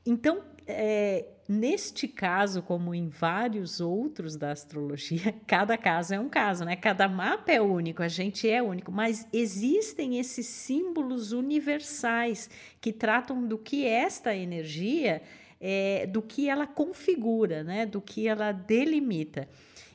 Então, 0.07 0.43
é, 0.67 1.27
neste 1.49 2.07
caso, 2.07 2.63
como 2.63 2.95
em 2.95 3.09
vários 3.09 3.81
outros 3.81 4.37
da 4.37 4.53
astrologia, 4.53 5.35
cada 5.47 5.77
caso 5.77 6.15
é 6.15 6.21
um 6.21 6.29
caso, 6.29 6.65
né? 6.65 6.77
Cada 6.77 7.09
mapa 7.09 7.53
é 7.53 7.61
único, 7.61 8.03
a 8.03 8.09
gente 8.09 8.49
é 8.49 8.63
único, 8.63 8.93
mas 8.93 9.27
existem 9.33 10.19
esses 10.19 10.47
símbolos 10.47 11.33
universais 11.33 12.49
que 12.81 12.93
tratam 12.93 13.47
do 13.47 13.59
que 13.59 13.87
esta 13.87 14.35
energia, 14.35 15.23
é, 15.61 16.07
do 16.07 16.23
que 16.23 16.49
ela 16.49 16.67
configura, 16.67 17.65
né? 17.65 17.85
Do 17.87 18.01
que 18.01 18.29
ela 18.29 18.53
delimita. 18.53 19.49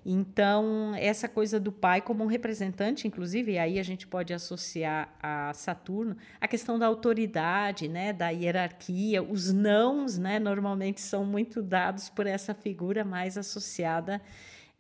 Então, 0.06 0.94
essa 0.96 1.28
coisa 1.28 1.60
do 1.60 1.72
pai 1.72 2.02
como 2.02 2.24
um 2.24 2.28
representante, 2.28 3.08
inclusive, 3.08 3.54
e 3.54 3.60
aí 3.60 3.80
a 3.80 3.84
gente 3.84 4.08
pode 4.08 4.34
associar 4.34 5.14
a 5.22 5.54
Saturno, 5.54 6.18
a 6.40 6.48
questão 6.48 6.80
da 6.80 6.88
autoridade, 6.88 7.88
né, 7.88 8.12
da 8.12 8.30
hierarquia, 8.30 9.22
os 9.22 9.54
nãos, 9.54 10.18
né, 10.18 10.40
normalmente 10.40 11.00
são 11.00 11.24
muito 11.24 11.62
dados 11.62 12.10
por 12.10 12.26
essa 12.26 12.54
figura 12.54 13.06
mais 13.06 13.38
associada 13.38 14.20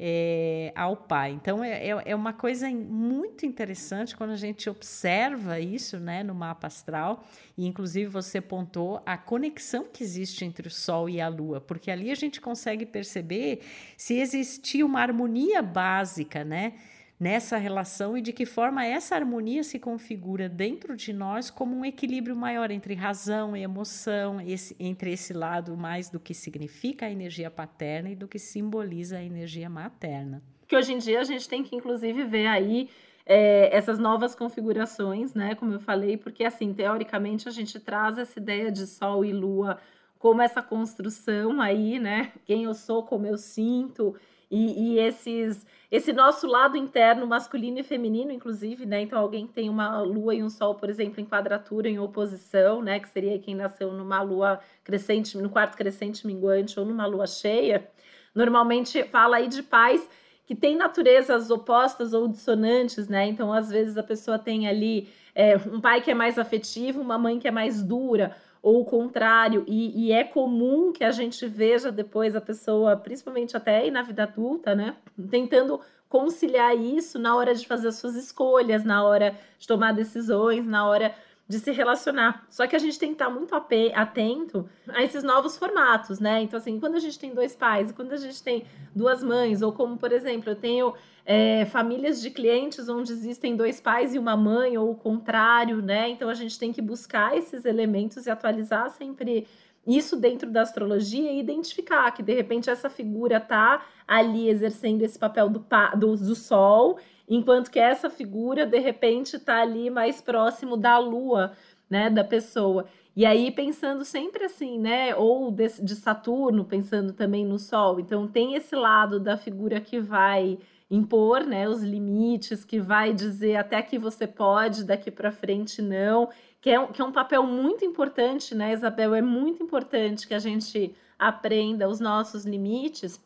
é, 0.03 0.74
ao 0.75 0.98
pai. 0.98 1.29
Então, 1.31 1.63
é, 1.63 1.89
é, 1.89 2.03
é 2.05 2.15
uma 2.15 2.34
coisa 2.34 2.67
muito 2.72 3.46
interessante 3.46 4.17
quando 4.17 4.31
a 4.31 4.36
gente 4.36 4.67
observa 4.67 5.60
isso 5.60 6.00
né, 6.00 6.24
no 6.24 6.34
mapa 6.34 6.65
astral, 6.65 7.24
e 7.55 7.67
inclusive 7.67 8.08
você 8.08 8.41
pontou 8.41 9.00
a 9.05 9.15
conexão 9.15 9.86
que 9.86 10.03
existe 10.03 10.43
entre 10.43 10.67
o 10.67 10.72
Sol 10.72 11.08
e 11.08 11.22
a 11.22 11.27
Lua, 11.27 11.62
porque 11.62 11.91
ali 11.91 12.10
a 12.10 12.15
gente 12.15 12.41
consegue 12.41 12.84
perceber 12.84 13.62
se 13.96 14.15
existia 14.15 14.84
uma 14.84 15.01
harmonia 15.01 15.62
básica, 15.62 16.43
né? 16.43 16.74
Nessa 17.21 17.55
relação 17.55 18.17
e 18.17 18.21
de 18.21 18.33
que 18.33 18.47
forma 18.47 18.83
essa 18.83 19.13
harmonia 19.13 19.63
se 19.63 19.77
configura 19.77 20.49
dentro 20.49 20.95
de 20.95 21.13
nós 21.13 21.51
como 21.51 21.75
um 21.75 21.85
equilíbrio 21.85 22.35
maior 22.35 22.71
entre 22.71 22.95
razão 22.95 23.55
e 23.55 23.61
emoção, 23.61 24.41
esse, 24.41 24.75
entre 24.79 25.13
esse 25.13 25.31
lado 25.31 25.77
mais 25.77 26.09
do 26.09 26.19
que 26.19 26.33
significa 26.33 27.05
a 27.05 27.11
energia 27.11 27.51
paterna 27.51 28.09
e 28.09 28.15
do 28.15 28.27
que 28.27 28.39
simboliza 28.39 29.17
a 29.17 29.23
energia 29.23 29.69
materna. 29.69 30.41
Que 30.67 30.75
hoje 30.75 30.93
em 30.93 30.97
dia 30.97 31.19
a 31.19 31.23
gente 31.23 31.47
tem 31.47 31.61
que, 31.61 31.75
inclusive, 31.75 32.23
ver 32.23 32.47
aí 32.47 32.89
é, 33.23 33.69
essas 33.71 33.99
novas 33.99 34.33
configurações, 34.33 35.35
né? 35.35 35.53
Como 35.53 35.73
eu 35.73 35.79
falei, 35.79 36.17
porque 36.17 36.43
assim, 36.43 36.73
teoricamente 36.73 37.47
a 37.47 37.51
gente 37.51 37.79
traz 37.79 38.17
essa 38.17 38.39
ideia 38.39 38.71
de 38.71 38.87
Sol 38.87 39.23
e 39.23 39.31
Lua 39.31 39.77
como 40.17 40.41
essa 40.41 40.63
construção 40.63 41.61
aí, 41.61 41.99
né? 41.99 42.31
Quem 42.45 42.63
eu 42.63 42.73
sou, 42.73 43.03
como 43.03 43.27
eu 43.27 43.37
sinto, 43.37 44.15
e, 44.51 44.96
e, 44.96 45.00
esses, 45.00 45.65
esse 45.89 46.12
nosso 46.12 46.46
lado 46.46 46.75
interno, 46.75 47.25
masculino 47.25 47.79
e 47.79 47.84
feminino, 47.84 48.34
inclusive, 48.34 48.86
né? 48.86 49.01
Então, 49.01 49.17
alguém 49.17 49.48
tem 49.48 49.70
uma 49.70 50.01
lua 50.01 50.36
e 50.36 50.43
um 50.43 50.50
sol, 50.50 50.75
por 50.75 50.89
exemplo, 50.89 51.22
em 51.22 51.25
quadratura, 51.25 51.88
em 51.88 51.98
oposição, 51.98 52.81
né? 52.81 53.00
Que 53.00 53.08
seria 53.08 53.39
quem 53.39 53.55
nasceu 53.55 53.93
numa 53.93 54.22
lua 54.22 54.60
crescente, 54.84 55.38
no 55.38 55.50
quarto 55.50 55.77
crescente 55.77 56.27
minguante 56.27 56.77
ou 56.77 56.86
numa 56.86 57.05
lua 57.05 57.25
cheia. 57.25 57.89
Normalmente 58.36 59.03
fala 59.05 59.38
aí 59.38 59.48
de 59.48 59.63
pais 59.63 60.05
que 60.46 60.53
tem 60.53 60.75
naturezas 60.75 61.50
opostas 61.50 62.13
ou 62.13 62.27
dissonantes, 62.27 63.08
né? 63.08 63.25
Então, 63.27 63.53
às 63.53 63.70
vezes, 63.70 63.98
a 63.98 64.03
pessoa 64.03 64.38
tem 64.38 64.67
ali 64.67 65.08
é, 65.34 65.55
um 65.55 65.79
pai 65.79 66.01
que 66.01 66.12
é 66.12 66.13
mais 66.13 66.38
afetivo, 66.38 67.00
uma 67.00 67.17
mãe 67.17 67.39
que 67.39 67.48
é 67.48 67.51
mais 67.51 67.81
dura, 67.81 68.36
ou 68.62 68.82
o 68.82 68.86
contrário, 68.86 69.63
e, 69.68 70.08
e, 70.08 70.12
é 70.12 70.24
comum 70.24 70.91
que 70.91 71.03
a 71.03 71.12
gente 71.12 71.48
veja 71.48 71.91
depois 71.91 72.36
a 72.36 72.41
pessoa, 72.41 72.96
principalmente 72.96 73.58
até 73.58 73.89
na 73.89 74.03
vida 74.03 74.24
adulta, 74.24 74.75
né? 74.75 74.96
Tentando 75.32 75.82
conciliar 76.08 76.77
isso 76.77 77.18
na 77.18 77.36
hora 77.36 77.56
de 77.56 77.65
fazer 77.65 77.88
as 77.88 77.96
suas 77.96 78.15
escolhas, 78.15 78.84
na 78.84 79.03
hora 79.03 79.36
de 79.58 79.68
tomar 79.68 79.94
decisões, 79.94 80.65
na 80.65 80.88
hora 80.88 81.15
de 81.51 81.60
se 81.60 81.72
relacionar. 81.72 82.46
Só 82.50 82.65
que 82.65 82.77
a 82.77 82.79
gente 82.79 82.98
tem 82.98 83.10
que 83.10 83.15
estar 83.15 83.29
muito 83.29 83.53
atento 83.53 84.70
a 84.88 85.03
esses 85.03 85.22
novos 85.22 85.58
formatos, 85.58 86.17
né? 86.17 86.41
Então, 86.41 86.58
assim, 86.58 86.79
quando 86.79 86.96
a 86.96 87.00
gente 87.00 87.20
tem 87.20 87.34
dois 87.34 87.53
pais, 87.53 87.91
quando 87.91 88.13
a 88.13 88.17
gente 88.17 88.41
tem 88.41 88.63
duas 88.96 89.22
mães, 89.22 89.62
ou 89.62 89.74
como, 89.74 89.98
por 89.98 90.13
exemplo, 90.13 90.50
eu 90.50 90.55
tenho 90.55 90.93
é, 91.25 91.65
famílias 91.65 92.22
de 92.22 92.31
clientes 92.31 92.88
onde 92.88 93.12
existem 93.12 93.58
dois 93.58 93.81
pais 93.81 94.15
e 94.15 94.20
uma 94.20 94.38
mãe, 94.38 94.77
ou 94.77 94.91
o 94.91 94.96
contrário, 94.96 95.81
né? 95.81 96.10
Então, 96.10 96.29
a 96.29 96.34
gente 96.34 96.58
tem 96.58 96.72
que 96.72 96.81
buscar 96.81 97.38
esses 97.38 97.65
elementos 97.65 98.25
e 98.25 98.29
atualizar 98.29 98.89
sempre 98.89 99.46
isso 99.86 100.15
dentro 100.15 100.50
da 100.50 100.62
astrologia 100.62 101.31
e 101.31 101.39
identificar 101.39 102.12
que 102.12 102.22
de 102.22 102.36
repente 102.36 102.70
essa 102.70 102.88
figura 102.88 103.39
tá 103.39 103.84
ali 104.08 104.48
exercendo 104.48 105.01
esse 105.01 105.17
papel 105.17 105.50
do, 105.50 105.65
do, 105.98 106.15
do 106.15 106.36
sol 106.36 107.00
enquanto 107.31 107.71
que 107.71 107.79
essa 107.79 108.09
figura 108.09 108.65
de 108.65 108.77
repente 108.77 109.38
está 109.38 109.61
ali 109.61 109.89
mais 109.89 110.19
próximo 110.21 110.75
da 110.75 110.97
lua, 110.97 111.53
né, 111.89 112.09
da 112.09 112.25
pessoa. 112.25 112.85
E 113.15 113.25
aí 113.25 113.50
pensando 113.51 114.03
sempre 114.03 114.43
assim, 114.43 114.77
né, 114.77 115.15
ou 115.15 115.50
de, 115.50 115.81
de 115.81 115.95
Saturno, 115.95 116.65
pensando 116.65 117.13
também 117.13 117.45
no 117.45 117.57
Sol. 117.57 118.01
Então 118.01 118.27
tem 118.27 118.55
esse 118.55 118.75
lado 118.75 119.17
da 119.17 119.38
figura 119.38 119.79
que 119.79 119.97
vai 119.97 120.59
impor, 120.89 121.45
né, 121.45 121.69
os 121.69 121.81
limites, 121.81 122.65
que 122.65 122.81
vai 122.81 123.13
dizer 123.13 123.55
até 123.55 123.77
aqui 123.77 123.97
você 123.97 124.27
pode, 124.27 124.83
daqui 124.83 125.09
para 125.09 125.31
frente 125.31 125.81
não, 125.81 126.29
que 126.59 126.69
é, 126.69 126.77
um, 126.77 126.88
que 126.88 127.01
é 127.01 127.05
um 127.05 127.13
papel 127.13 127.43
muito 127.43 127.85
importante, 127.85 128.53
né, 128.53 128.73
Isabel? 128.73 129.15
É 129.15 129.21
muito 129.21 129.63
importante 129.63 130.27
que 130.27 130.33
a 130.33 130.39
gente 130.39 130.93
aprenda 131.17 131.88
os 131.88 132.01
nossos 132.01 132.45
limites 132.45 133.23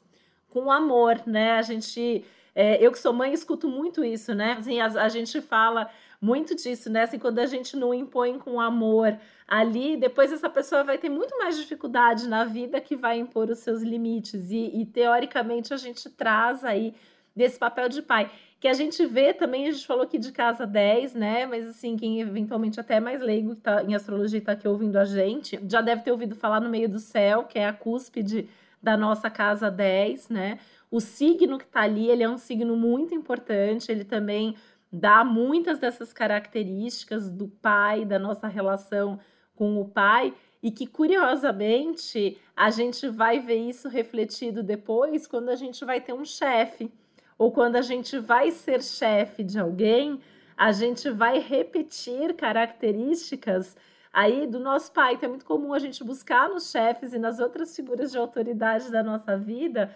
com 0.52 0.72
amor, 0.72 1.24
né? 1.26 1.54
A 1.54 1.64
gente 1.64 2.24
é, 2.56 2.82
eu 2.84 2.90
que 2.90 2.98
sou 2.98 3.12
mãe 3.12 3.34
escuto 3.34 3.68
muito 3.68 4.04
isso, 4.04 4.34
né? 4.34 4.56
Assim, 4.58 4.80
a, 4.80 4.86
a 4.86 5.10
gente 5.10 5.42
fala 5.42 5.90
muito 6.22 6.56
disso, 6.56 6.90
né? 6.90 7.04
Assim, 7.04 7.20
quando 7.20 7.40
a 7.40 7.46
gente 7.46 7.76
não 7.76 7.94
impõe 7.94 8.40
com 8.40 8.62
amor 8.62 9.18
ali, 9.46 9.98
depois 9.98 10.32
essa 10.32 10.50
pessoa 10.50 10.84
vai 10.84 10.98
ter 10.98 11.10
muito 11.10 11.38
mais 11.38 11.58
dificuldade 11.58 12.28
na 12.30 12.46
vida 12.46 12.80
que 12.80 12.96
vai 12.96 13.20
impor 13.20 13.50
os 13.50 13.60
seus 13.60 13.82
limites. 13.82 14.50
E, 14.50 14.72
e 14.74 14.86
teoricamente 14.86 15.74
a 15.74 15.78
gente 15.78 16.10
traz 16.10 16.64
aí 16.64 16.96
desse 17.36 17.60
papel 17.60 17.90
de 17.90 18.02
pai. 18.02 18.32
Que 18.60 18.70
a 18.70 18.74
gente 18.74 19.06
vê 19.06 19.34
também, 19.34 19.68
a 19.68 19.72
gente 19.72 19.86
falou 19.86 20.04
aqui 20.04 20.18
de 20.18 20.32
casa 20.32 20.66
10, 20.66 21.14
né? 21.14 21.46
Mas 21.46 21.68
assim, 21.68 21.98
quem 21.98 22.22
eventualmente 22.22 22.80
até 22.80 22.96
é 22.96 23.00
mais 23.02 23.22
leigo 23.22 23.54
que 23.54 23.62
tá 23.62 23.84
em 23.84 23.94
astrologia 23.94 24.40
está 24.40 24.54
aqui 24.54 24.68
ouvindo 24.68 24.96
a 24.96 25.04
gente, 25.04 25.60
já 25.70 25.82
deve 25.82 26.04
ter 26.04 26.12
ouvido 26.12 26.36
falar 26.36 26.62
no 26.62 26.70
meio 26.70 26.88
do 26.88 27.00
céu, 27.00 27.44
que 27.44 27.60
é 27.60 27.68
a 27.68 27.74
cúspide 27.74 28.48
da 28.86 28.96
nossa 28.96 29.32
casa 29.32 29.72
10, 29.72 30.30
né? 30.30 30.60
O 30.92 31.02
signo 31.02 31.58
que 31.58 31.66
está 31.66 31.82
ali, 31.82 32.08
ele 32.08 32.22
é 32.22 32.30
um 32.30 32.38
signo 32.38 32.78
muito 32.78 33.16
importante, 33.16 33.92
ele 33.92 34.06
também 34.06 34.56
dá 34.92 35.26
muitas 35.26 35.80
dessas 35.80 36.14
características 36.14 37.32
do 37.32 37.48
pai, 37.48 38.06
da 38.06 38.20
nossa 38.20 38.48
relação 38.48 39.20
com 39.56 39.82
o 39.82 39.86
pai, 39.86 40.36
e 40.62 40.70
que 40.70 40.86
curiosamente 40.86 42.38
a 42.56 42.70
gente 42.70 43.08
vai 43.08 43.40
ver 43.40 43.58
isso 43.58 43.90
refletido 43.90 44.62
depois 44.62 45.26
quando 45.26 45.50
a 45.50 45.56
gente 45.56 45.84
vai 45.84 46.00
ter 46.00 46.14
um 46.14 46.24
chefe, 46.24 46.92
ou 47.40 47.52
quando 47.52 47.78
a 47.78 47.82
gente 47.82 48.20
vai 48.20 48.52
ser 48.52 48.84
chefe 48.84 49.44
de 49.44 49.60
alguém, 49.60 50.20
a 50.56 50.72
gente 50.72 51.10
vai 51.10 51.40
repetir 51.40 52.36
características 52.36 53.76
aí 54.16 54.48
do 54.48 54.60
nosso 54.60 54.94
pai. 54.94 55.16
Então 55.16 55.28
é 55.28 55.30
muito 55.30 55.46
comum 55.46 55.74
a 55.74 55.80
gente 55.80 56.02
buscar 56.02 56.48
nos 56.48 56.72
chefes 56.72 57.12
e 57.12 57.20
nas 57.20 57.40
outras 57.40 57.76
figuras 57.76 58.12
de 58.12 58.18
autoridade 58.18 58.90
da 58.90 59.04
nossa 59.04 59.38
vida 59.38 59.94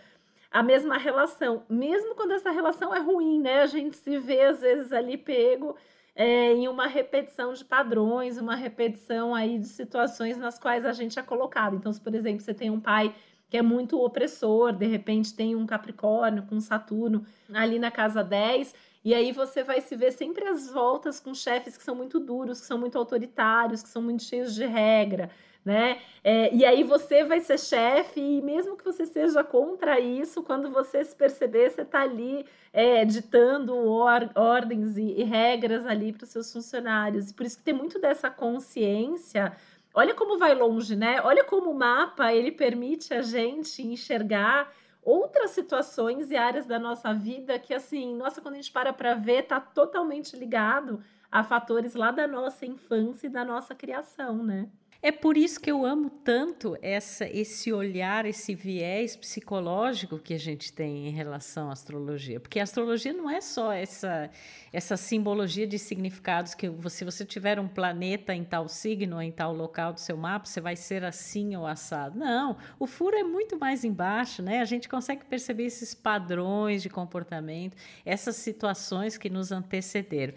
a 0.51 0.63
mesma 0.63 0.97
relação, 0.97 1.63
mesmo 1.69 2.15
quando 2.15 2.31
essa 2.31 2.49
relação 2.49 2.93
é 2.93 2.99
ruim, 2.99 3.39
né? 3.39 3.61
A 3.61 3.67
gente 3.67 3.95
se 3.95 4.17
vê 4.17 4.41
às 4.41 4.61
vezes 4.61 4.91
ali 4.91 5.15
pego 5.15 5.75
é, 6.15 6.53
em 6.53 6.67
uma 6.67 6.87
repetição 6.87 7.53
de 7.53 7.63
padrões, 7.63 8.39
uma 8.39 8.55
repetição 8.55 9.35
aí 9.35 9.59
de 9.59 9.67
situações 9.67 10.37
nas 10.37 10.57
quais 10.57 10.85
a 10.85 10.91
gente 10.91 11.19
é 11.19 11.21
colocado. 11.21 11.75
Então, 11.75 11.93
se 11.93 12.01
por 12.01 12.15
exemplo 12.15 12.41
você 12.41 12.53
tem 12.53 12.71
um 12.71 12.79
pai 12.79 13.13
que 13.47 13.57
é 13.57 13.61
muito 13.61 14.03
opressor, 14.03 14.73
de 14.73 14.87
repente 14.87 15.35
tem 15.35 15.55
um 15.55 15.65
Capricórnio 15.65 16.43
com 16.43 16.59
Saturno 16.59 17.25
ali 17.53 17.79
na 17.79 17.91
casa 17.91 18.23
10, 18.23 18.73
e 19.03 19.13
aí 19.13 19.31
você 19.31 19.63
vai 19.63 19.81
se 19.81 19.95
ver 19.95 20.11
sempre 20.11 20.45
às 20.47 20.69
voltas 20.69 21.19
com 21.19 21.33
chefes 21.33 21.77
que 21.77 21.83
são 21.83 21.95
muito 21.95 22.19
duros, 22.19 22.59
que 22.59 22.67
são 22.67 22.77
muito 22.77 22.97
autoritários, 22.97 23.81
que 23.81 23.89
são 23.89 24.01
muito 24.01 24.23
cheios 24.23 24.53
de 24.53 24.65
regra 24.65 25.29
né? 25.63 25.99
É, 26.23 26.53
e 26.53 26.65
aí 26.65 26.83
você 26.83 27.23
vai 27.23 27.39
ser 27.39 27.59
chefe, 27.59 28.19
e 28.19 28.41
mesmo 28.41 28.77
que 28.77 28.83
você 28.83 29.05
seja 29.05 29.43
contra 29.43 29.99
isso, 29.99 30.41
quando 30.43 30.69
você 30.71 31.03
se 31.03 31.15
perceber, 31.15 31.69
você 31.69 31.81
está 31.81 32.01
ali 32.01 32.45
é, 32.73 33.05
ditando 33.05 33.75
or, 33.75 34.29
ordens 34.35 34.97
e, 34.97 35.19
e 35.19 35.23
regras 35.23 35.85
ali 35.85 36.11
para 36.13 36.23
os 36.23 36.29
seus 36.29 36.51
funcionários. 36.51 37.31
Por 37.31 37.45
isso 37.45 37.57
que 37.57 37.63
tem 37.63 37.73
muito 37.73 37.99
dessa 37.99 38.29
consciência. 38.29 39.55
Olha 39.93 40.13
como 40.13 40.37
vai 40.37 40.53
longe, 40.55 40.95
né? 40.95 41.21
Olha 41.21 41.43
como 41.43 41.71
o 41.71 41.75
mapa 41.75 42.33
ele 42.33 42.51
permite 42.51 43.13
a 43.13 43.21
gente 43.21 43.81
enxergar 43.81 44.71
outras 45.01 45.51
situações 45.51 46.31
e 46.31 46.37
áreas 46.37 46.65
da 46.65 46.79
nossa 46.79 47.13
vida 47.13 47.57
que, 47.59 47.73
assim, 47.73 48.15
nossa, 48.15 48.41
quando 48.41 48.55
a 48.55 48.57
gente 48.57 48.71
para 48.71 48.93
para 48.93 49.15
ver, 49.15 49.43
está 49.43 49.59
totalmente 49.59 50.35
ligado 50.35 51.03
a 51.31 51.43
fatores 51.43 51.95
lá 51.95 52.11
da 52.11 52.27
nossa 52.27 52.65
infância 52.65 53.27
e 53.27 53.29
da 53.29 53.45
nossa 53.45 53.75
criação, 53.75 54.43
né? 54.43 54.69
É 55.01 55.13
por 55.13 55.37
isso 55.37 55.61
que 55.61 55.71
eu 55.71 55.85
amo 55.85 56.09
tanto 56.09 56.77
essa, 56.81 57.25
esse 57.25 57.71
olhar, 57.71 58.25
esse 58.25 58.53
viés 58.53 59.15
psicológico 59.15 60.19
que 60.19 60.33
a 60.33 60.37
gente 60.37 60.73
tem 60.73 61.07
em 61.07 61.11
relação 61.11 61.69
à 61.69 61.71
astrologia. 61.71 62.37
Porque 62.37 62.59
a 62.59 62.63
astrologia 62.63 63.13
não 63.13 63.29
é 63.29 63.39
só 63.39 63.71
essa, 63.71 64.29
essa 64.73 64.97
simbologia 64.97 65.65
de 65.65 65.79
significados 65.79 66.53
que 66.53 66.69
se 66.89 67.05
você 67.05 67.23
tiver 67.23 67.61
um 67.61 67.67
planeta 67.67 68.35
em 68.35 68.43
tal 68.43 68.67
signo, 68.67 69.21
em 69.21 69.31
tal 69.31 69.53
local 69.53 69.93
do 69.93 70.01
seu 70.01 70.17
mapa, 70.17 70.45
você 70.45 70.59
vai 70.59 70.75
ser 70.75 71.05
assim 71.05 71.55
ou 71.55 71.65
assado. 71.65 72.19
Não, 72.19 72.57
o 72.77 72.85
furo 72.85 73.15
é 73.15 73.23
muito 73.23 73.57
mais 73.57 73.85
embaixo, 73.85 74.41
né? 74.41 74.59
A 74.59 74.65
gente 74.65 74.89
consegue 74.89 75.23
perceber 75.23 75.63
esses 75.63 75.93
padrões 75.93 76.83
de 76.83 76.89
comportamento, 76.89 77.77
essas 78.05 78.35
situações 78.35 79.17
que 79.17 79.29
nos 79.29 79.49
antecederam. 79.49 80.33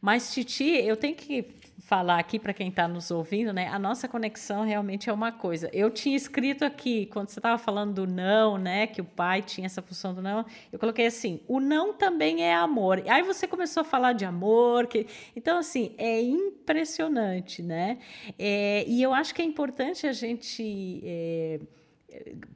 Mas, 0.00 0.32
Titi, 0.32 0.64
eu 0.64 0.96
tenho 0.96 1.14
que 1.16 1.57
falar 1.78 2.18
aqui 2.18 2.38
para 2.38 2.52
quem 2.52 2.68
está 2.68 2.88
nos 2.88 3.10
ouvindo, 3.10 3.52
né? 3.52 3.68
A 3.68 3.78
nossa 3.78 4.08
conexão 4.08 4.64
realmente 4.64 5.08
é 5.08 5.12
uma 5.12 5.30
coisa. 5.30 5.70
Eu 5.72 5.90
tinha 5.90 6.16
escrito 6.16 6.64
aqui, 6.64 7.06
quando 7.06 7.28
você 7.28 7.38
estava 7.38 7.56
falando 7.56 7.94
do 7.94 8.06
não, 8.06 8.58
né? 8.58 8.86
Que 8.86 9.00
o 9.00 9.04
pai 9.04 9.42
tinha 9.42 9.66
essa 9.66 9.80
função 9.80 10.12
do 10.12 10.20
não, 10.20 10.44
eu 10.72 10.78
coloquei 10.78 11.06
assim: 11.06 11.40
o 11.46 11.60
não 11.60 11.92
também 11.92 12.42
é 12.42 12.54
amor. 12.54 13.02
Aí 13.08 13.22
você 13.22 13.46
começou 13.46 13.82
a 13.82 13.84
falar 13.84 14.12
de 14.12 14.24
amor, 14.24 14.86
que... 14.86 15.06
então, 15.36 15.58
assim, 15.58 15.94
é 15.96 16.20
impressionante, 16.20 17.62
né? 17.62 17.98
É, 18.38 18.84
e 18.86 19.00
eu 19.02 19.14
acho 19.14 19.34
que 19.34 19.40
é 19.40 19.44
importante 19.44 20.06
a 20.06 20.12
gente. 20.12 21.00
É 21.04 21.60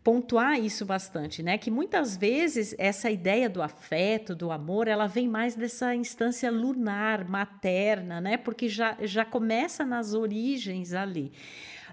pontuar 0.02 0.58
isso 0.58 0.84
bastante, 0.84 1.42
né? 1.42 1.58
Que 1.58 1.70
muitas 1.70 2.16
vezes 2.16 2.74
essa 2.78 3.10
ideia 3.10 3.48
do 3.48 3.62
afeto, 3.62 4.34
do 4.34 4.50
amor, 4.50 4.88
ela 4.88 5.06
vem 5.06 5.28
mais 5.28 5.54
dessa 5.54 5.94
instância 5.94 6.50
lunar, 6.50 7.28
materna, 7.28 8.20
né? 8.20 8.36
Porque 8.36 8.68
já, 8.68 8.96
já 9.02 9.24
começa 9.24 9.84
nas 9.84 10.14
origens 10.14 10.92
ali. 10.94 11.32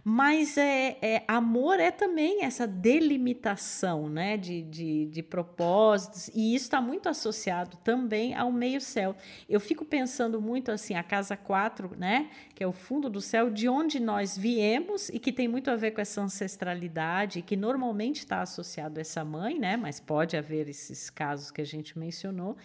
Mas 0.03 0.57
é, 0.57 0.97
é, 1.01 1.23
amor 1.27 1.79
é 1.79 1.91
também 1.91 2.43
essa 2.43 2.65
delimitação 2.65 4.09
né, 4.09 4.37
de, 4.37 4.61
de, 4.63 5.05
de 5.07 5.23
propósitos, 5.23 6.29
e 6.33 6.55
isso 6.55 6.65
está 6.65 6.81
muito 6.81 7.09
associado 7.09 7.77
também 7.83 8.33
ao 8.33 8.51
meio-céu. 8.51 9.15
Eu 9.47 9.59
fico 9.59 9.83
pensando 9.83 10.41
muito 10.41 10.71
assim, 10.71 10.95
a 10.95 11.03
casa 11.03 11.35
4, 11.35 11.95
né, 11.97 12.29
que 12.55 12.63
é 12.63 12.67
o 12.67 12.71
fundo 12.71 13.09
do 13.09 13.21
céu, 13.21 13.49
de 13.49 13.67
onde 13.67 13.99
nós 13.99 14.37
viemos 14.37 15.09
e 15.09 15.19
que 15.19 15.31
tem 15.31 15.47
muito 15.47 15.69
a 15.69 15.75
ver 15.75 15.91
com 15.91 16.01
essa 16.01 16.21
ancestralidade, 16.21 17.41
que 17.41 17.55
normalmente 17.55 18.19
está 18.19 18.41
associado 18.41 18.99
a 18.99 19.01
essa 19.01 19.23
mãe, 19.23 19.59
né, 19.59 19.77
mas 19.77 19.99
pode 19.99 20.37
haver 20.37 20.69
esses 20.69 21.09
casos 21.09 21.51
que 21.51 21.61
a 21.61 21.65
gente 21.65 21.97
mencionou. 21.97 22.55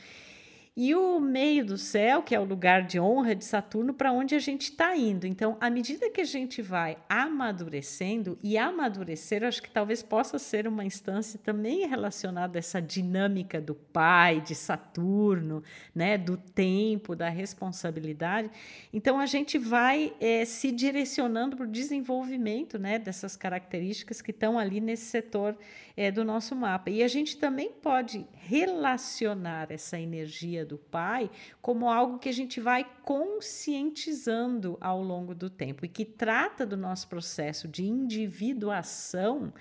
E 0.76 0.92
o 0.92 1.20
meio 1.20 1.64
do 1.64 1.78
céu, 1.78 2.20
que 2.20 2.34
é 2.34 2.40
o 2.40 2.44
lugar 2.44 2.82
de 2.82 2.98
honra 2.98 3.32
de 3.32 3.44
Saturno, 3.44 3.94
para 3.94 4.10
onde 4.10 4.34
a 4.34 4.40
gente 4.40 4.62
está 4.62 4.96
indo. 4.96 5.24
Então, 5.24 5.56
à 5.60 5.70
medida 5.70 6.10
que 6.10 6.20
a 6.20 6.24
gente 6.24 6.60
vai 6.60 6.98
amadurecendo, 7.08 8.36
e 8.42 8.58
amadurecer, 8.58 9.44
acho 9.44 9.62
que 9.62 9.70
talvez 9.70 10.02
possa 10.02 10.36
ser 10.36 10.66
uma 10.66 10.84
instância 10.84 11.38
também 11.38 11.86
relacionada 11.86 12.58
a 12.58 12.60
essa 12.60 12.82
dinâmica 12.82 13.60
do 13.60 13.74
pai, 13.76 14.40
de 14.40 14.56
Saturno, 14.56 15.62
né, 15.94 16.18
do 16.18 16.36
tempo, 16.36 17.14
da 17.14 17.28
responsabilidade. 17.28 18.50
Então, 18.92 19.20
a 19.20 19.26
gente 19.26 19.56
vai 19.58 20.12
é, 20.20 20.44
se 20.44 20.72
direcionando 20.72 21.56
para 21.56 21.66
o 21.66 21.70
desenvolvimento 21.70 22.80
né, 22.80 22.98
dessas 22.98 23.36
características 23.36 24.20
que 24.20 24.32
estão 24.32 24.58
ali 24.58 24.80
nesse 24.80 25.04
setor 25.04 25.56
é, 25.96 26.10
do 26.10 26.24
nosso 26.24 26.56
mapa. 26.56 26.90
E 26.90 27.02
a 27.02 27.08
gente 27.08 27.36
também 27.36 27.70
pode 27.70 28.26
relacionar 28.32 29.70
essa 29.70 29.98
energia 29.98 30.63
do 30.64 30.78
pai 30.78 31.30
como 31.60 31.90
algo 31.90 32.18
que 32.18 32.28
a 32.28 32.32
gente 32.32 32.60
vai 32.60 32.86
conscientizando 33.02 34.76
ao 34.80 35.02
longo 35.02 35.34
do 35.34 35.50
tempo 35.50 35.84
e 35.84 35.88
que 35.88 36.04
trata 36.04 36.66
do 36.66 36.76
nosso 36.76 37.08
processo 37.08 37.68
de 37.68 37.84
individuação 37.84 39.52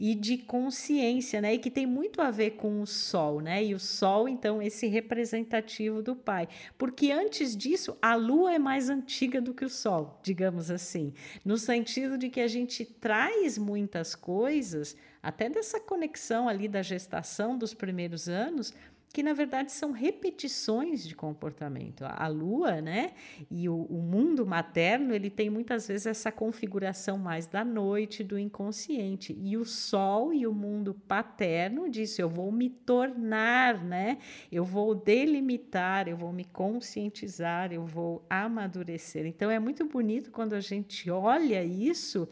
e 0.00 0.14
de 0.14 0.38
consciência, 0.38 1.42
né? 1.42 1.52
E 1.52 1.58
que 1.58 1.70
tem 1.70 1.84
muito 1.84 2.22
a 2.22 2.30
ver 2.30 2.52
com 2.52 2.80
o 2.80 2.86
sol, 2.86 3.42
né? 3.42 3.62
E 3.62 3.74
o 3.74 3.78
sol, 3.78 4.26
então, 4.26 4.62
esse 4.62 4.86
representativo 4.86 6.02
do 6.02 6.16
pai. 6.16 6.48
Porque 6.78 7.12
antes 7.12 7.54
disso, 7.54 7.94
a 8.00 8.14
lua 8.14 8.54
é 8.54 8.58
mais 8.58 8.88
antiga 8.88 9.42
do 9.42 9.52
que 9.52 9.62
o 9.62 9.68
sol, 9.68 10.18
digamos 10.22 10.70
assim, 10.70 11.12
no 11.44 11.58
sentido 11.58 12.16
de 12.16 12.30
que 12.30 12.40
a 12.40 12.48
gente 12.48 12.82
traz 12.82 13.58
muitas 13.58 14.14
coisas, 14.14 14.96
até 15.22 15.50
dessa 15.50 15.78
conexão 15.78 16.48
ali 16.48 16.66
da 16.66 16.80
gestação 16.80 17.58
dos 17.58 17.74
primeiros 17.74 18.26
anos, 18.26 18.72
que 19.12 19.22
na 19.24 19.32
verdade 19.32 19.72
são 19.72 19.90
repetições 19.90 21.06
de 21.06 21.16
comportamento. 21.16 22.04
A 22.04 22.28
lua, 22.28 22.80
né, 22.80 23.12
e 23.50 23.68
o, 23.68 23.82
o, 23.82 24.00
mundo 24.00 24.46
materno, 24.46 25.12
ele 25.12 25.28
tem 25.28 25.50
muitas 25.50 25.88
vezes 25.88 26.06
essa 26.06 26.30
configuração 26.30 27.18
mais 27.18 27.46
da 27.46 27.64
noite, 27.64 28.22
do 28.22 28.38
inconsciente. 28.38 29.36
E 29.42 29.56
o 29.56 29.64
sol 29.64 30.32
e 30.32 30.46
o 30.46 30.54
mundo 30.54 30.94
paterno 31.08 31.88
diz: 31.88 32.18
eu 32.18 32.28
vou 32.28 32.52
me 32.52 32.70
tornar, 32.70 33.82
né? 33.82 34.18
Eu 34.50 34.64
vou 34.64 34.94
delimitar, 34.94 36.06
eu 36.08 36.16
vou 36.16 36.32
me 36.32 36.44
conscientizar, 36.44 37.72
eu 37.72 37.84
vou 37.84 38.24
amadurecer. 38.30 39.26
Então 39.26 39.50
é 39.50 39.58
muito 39.58 39.84
bonito 39.86 40.30
quando 40.30 40.52
a 40.52 40.60
gente 40.60 41.10
olha 41.10 41.64
isso 41.64 42.28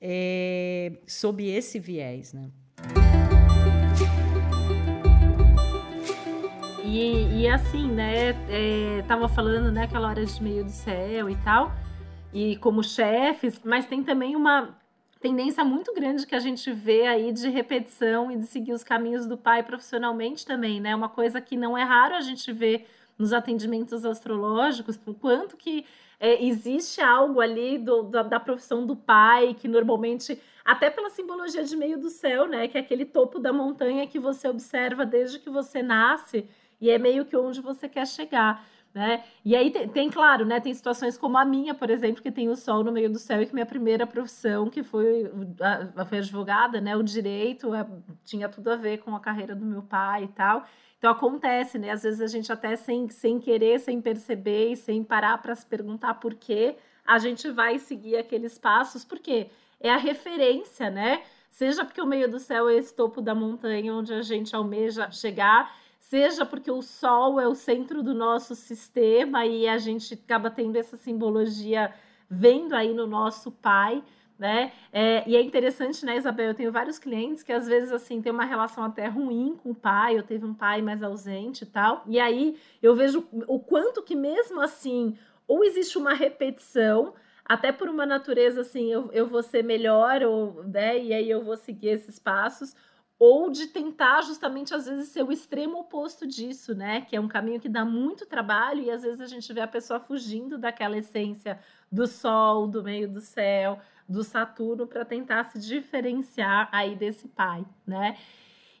é, 0.00 0.98
sob 1.06 1.44
esse 1.46 1.78
viés, 1.78 2.32
né? 2.32 2.50
E, 6.98 7.42
e 7.42 7.48
assim, 7.48 7.88
né, 7.92 8.30
é, 8.50 9.04
tava 9.06 9.28
falando, 9.28 9.70
né, 9.70 9.84
aquela 9.84 10.08
hora 10.08 10.26
de 10.26 10.42
meio 10.42 10.64
do 10.64 10.70
céu 10.72 11.30
e 11.30 11.36
tal, 11.44 11.70
e 12.34 12.56
como 12.56 12.82
chefes, 12.82 13.60
mas 13.64 13.86
tem 13.86 14.02
também 14.02 14.34
uma 14.34 14.76
tendência 15.20 15.62
muito 15.62 15.94
grande 15.94 16.26
que 16.26 16.34
a 16.34 16.40
gente 16.40 16.72
vê 16.72 17.06
aí 17.06 17.30
de 17.30 17.48
repetição 17.50 18.32
e 18.32 18.36
de 18.36 18.48
seguir 18.48 18.72
os 18.72 18.82
caminhos 18.82 19.28
do 19.28 19.38
pai 19.38 19.62
profissionalmente 19.62 20.44
também, 20.44 20.80
né? 20.80 20.92
Uma 20.92 21.08
coisa 21.08 21.40
que 21.40 21.56
não 21.56 21.78
é 21.78 21.84
raro 21.84 22.16
a 22.16 22.20
gente 22.20 22.52
ver 22.52 22.88
nos 23.16 23.32
atendimentos 23.32 24.04
astrológicos, 24.04 24.98
o 25.06 25.14
quanto 25.14 25.56
que 25.56 25.86
é, 26.18 26.44
existe 26.44 27.00
algo 27.00 27.40
ali 27.40 27.78
do, 27.78 28.02
da, 28.02 28.24
da, 28.24 28.40
profissão 28.40 28.84
do 28.84 28.96
pai, 28.96 29.54
que 29.54 29.68
normalmente, 29.68 30.36
até 30.64 30.90
pela 30.90 31.10
simbologia 31.10 31.62
de 31.62 31.76
meio 31.76 31.96
do 31.96 32.10
céu, 32.10 32.48
né? 32.48 32.66
Que 32.66 32.76
é 32.76 32.80
aquele 32.80 33.04
topo 33.04 33.38
da 33.38 33.52
montanha 33.52 34.04
que 34.04 34.18
você 34.18 34.48
observa 34.48 35.06
desde 35.06 35.38
que 35.38 35.48
você 35.48 35.80
nasce 35.80 36.44
e 36.80 36.90
é 36.90 36.98
meio 36.98 37.24
que 37.24 37.36
onde 37.36 37.60
você 37.60 37.88
quer 37.88 38.06
chegar. 38.06 38.64
Né? 38.94 39.22
E 39.44 39.54
aí 39.54 39.70
tem, 39.70 39.88
tem, 39.88 40.10
claro, 40.10 40.46
né? 40.46 40.58
Tem 40.60 40.72
situações 40.72 41.16
como 41.16 41.36
a 41.36 41.44
minha, 41.44 41.74
por 41.74 41.90
exemplo, 41.90 42.22
que 42.22 42.32
tem 42.32 42.48
o 42.48 42.56
sol 42.56 42.82
no 42.82 42.90
meio 42.90 43.10
do 43.10 43.18
céu 43.18 43.42
e 43.42 43.46
que 43.46 43.52
minha 43.52 43.66
primeira 43.66 44.06
profissão, 44.06 44.70
que 44.70 44.82
foi, 44.82 45.30
a, 45.94 46.04
foi 46.06 46.18
advogada, 46.18 46.80
né? 46.80 46.96
O 46.96 47.02
direito 47.02 47.74
é, 47.74 47.86
tinha 48.24 48.48
tudo 48.48 48.70
a 48.70 48.76
ver 48.76 48.98
com 48.98 49.14
a 49.14 49.20
carreira 49.20 49.54
do 49.54 49.64
meu 49.64 49.82
pai 49.82 50.24
e 50.24 50.28
tal. 50.28 50.64
Então 50.98 51.12
acontece, 51.12 51.78
né? 51.78 51.90
Às 51.90 52.02
vezes 52.02 52.20
a 52.20 52.26
gente 52.26 52.50
até 52.50 52.74
sem, 52.76 53.08
sem 53.08 53.38
querer, 53.38 53.78
sem 53.78 54.00
perceber 54.00 54.72
e 54.72 54.76
sem 54.76 55.04
parar 55.04 55.38
para 55.38 55.54
se 55.54 55.66
perguntar 55.66 56.14
por 56.14 56.34
quê, 56.34 56.76
a 57.06 57.18
gente 57.18 57.50
vai 57.50 57.78
seguir 57.78 58.16
aqueles 58.16 58.58
passos, 58.58 59.04
porque 59.04 59.48
é 59.80 59.90
a 59.90 59.96
referência, 59.96 60.90
né? 60.90 61.22
Seja 61.50 61.84
porque 61.84 62.00
o 62.00 62.06
meio 62.06 62.28
do 62.28 62.38
céu 62.38 62.68
é 62.68 62.74
esse 62.74 62.94
topo 62.94 63.20
da 63.20 63.34
montanha 63.34 63.94
onde 63.94 64.12
a 64.12 64.22
gente 64.22 64.54
almeja 64.56 65.10
chegar 65.10 65.72
seja 66.08 66.46
porque 66.46 66.70
o 66.70 66.80
Sol 66.80 67.38
é 67.38 67.46
o 67.46 67.54
centro 67.54 68.02
do 68.02 68.14
nosso 68.14 68.54
sistema 68.54 69.44
e 69.44 69.68
a 69.68 69.76
gente 69.76 70.14
acaba 70.14 70.50
tendo 70.50 70.76
essa 70.76 70.96
simbologia 70.96 71.92
vendo 72.30 72.74
aí 72.74 72.94
no 72.94 73.06
nosso 73.06 73.52
pai, 73.52 74.02
né? 74.38 74.72
É, 74.90 75.28
e 75.28 75.36
é 75.36 75.42
interessante, 75.42 76.06
né, 76.06 76.16
Isabel? 76.16 76.46
Eu 76.48 76.54
tenho 76.54 76.72
vários 76.72 76.98
clientes 76.98 77.42
que 77.42 77.52
às 77.52 77.66
vezes 77.66 77.92
assim 77.92 78.22
tem 78.22 78.32
uma 78.32 78.44
relação 78.46 78.84
até 78.84 79.06
ruim 79.06 79.58
com 79.62 79.70
o 79.70 79.74
pai, 79.74 80.16
eu 80.16 80.22
teve 80.22 80.46
um 80.46 80.54
pai 80.54 80.80
mais 80.80 81.02
ausente 81.02 81.64
e 81.64 81.66
tal. 81.66 82.02
E 82.06 82.18
aí 82.18 82.56
eu 82.82 82.94
vejo 82.94 83.26
o 83.46 83.58
quanto 83.58 84.02
que 84.02 84.16
mesmo 84.16 84.60
assim, 84.62 85.18
ou 85.46 85.62
existe 85.62 85.98
uma 85.98 86.14
repetição, 86.14 87.12
até 87.44 87.70
por 87.70 87.88
uma 87.88 88.06
natureza 88.06 88.62
assim, 88.62 88.90
eu, 88.90 89.10
eu 89.12 89.26
vou 89.26 89.42
ser 89.42 89.62
melhor, 89.62 90.22
ou, 90.22 90.62
né, 90.64 90.98
e 90.98 91.12
aí 91.12 91.28
eu 91.28 91.42
vou 91.44 91.56
seguir 91.56 91.88
esses 91.88 92.18
passos, 92.18 92.74
ou 93.18 93.50
de 93.50 93.66
tentar 93.66 94.22
justamente 94.22 94.72
às 94.72 94.86
vezes 94.86 95.08
ser 95.08 95.24
o 95.24 95.32
extremo 95.32 95.80
oposto 95.80 96.26
disso, 96.26 96.74
né? 96.74 97.00
Que 97.00 97.16
é 97.16 97.20
um 97.20 97.26
caminho 97.26 97.60
que 97.60 97.68
dá 97.68 97.84
muito 97.84 98.24
trabalho 98.24 98.82
e 98.82 98.90
às 98.90 99.02
vezes 99.02 99.20
a 99.20 99.26
gente 99.26 99.52
vê 99.52 99.60
a 99.60 99.66
pessoa 99.66 99.98
fugindo 99.98 100.56
daquela 100.56 100.96
essência 100.96 101.58
do 101.90 102.06
sol, 102.06 102.68
do 102.68 102.82
meio 102.82 103.08
do 103.08 103.20
céu, 103.20 103.80
do 104.08 104.22
Saturno 104.22 104.86
para 104.86 105.04
tentar 105.04 105.44
se 105.44 105.58
diferenciar 105.58 106.68
aí 106.70 106.94
desse 106.94 107.26
pai, 107.28 107.64
né? 107.86 108.16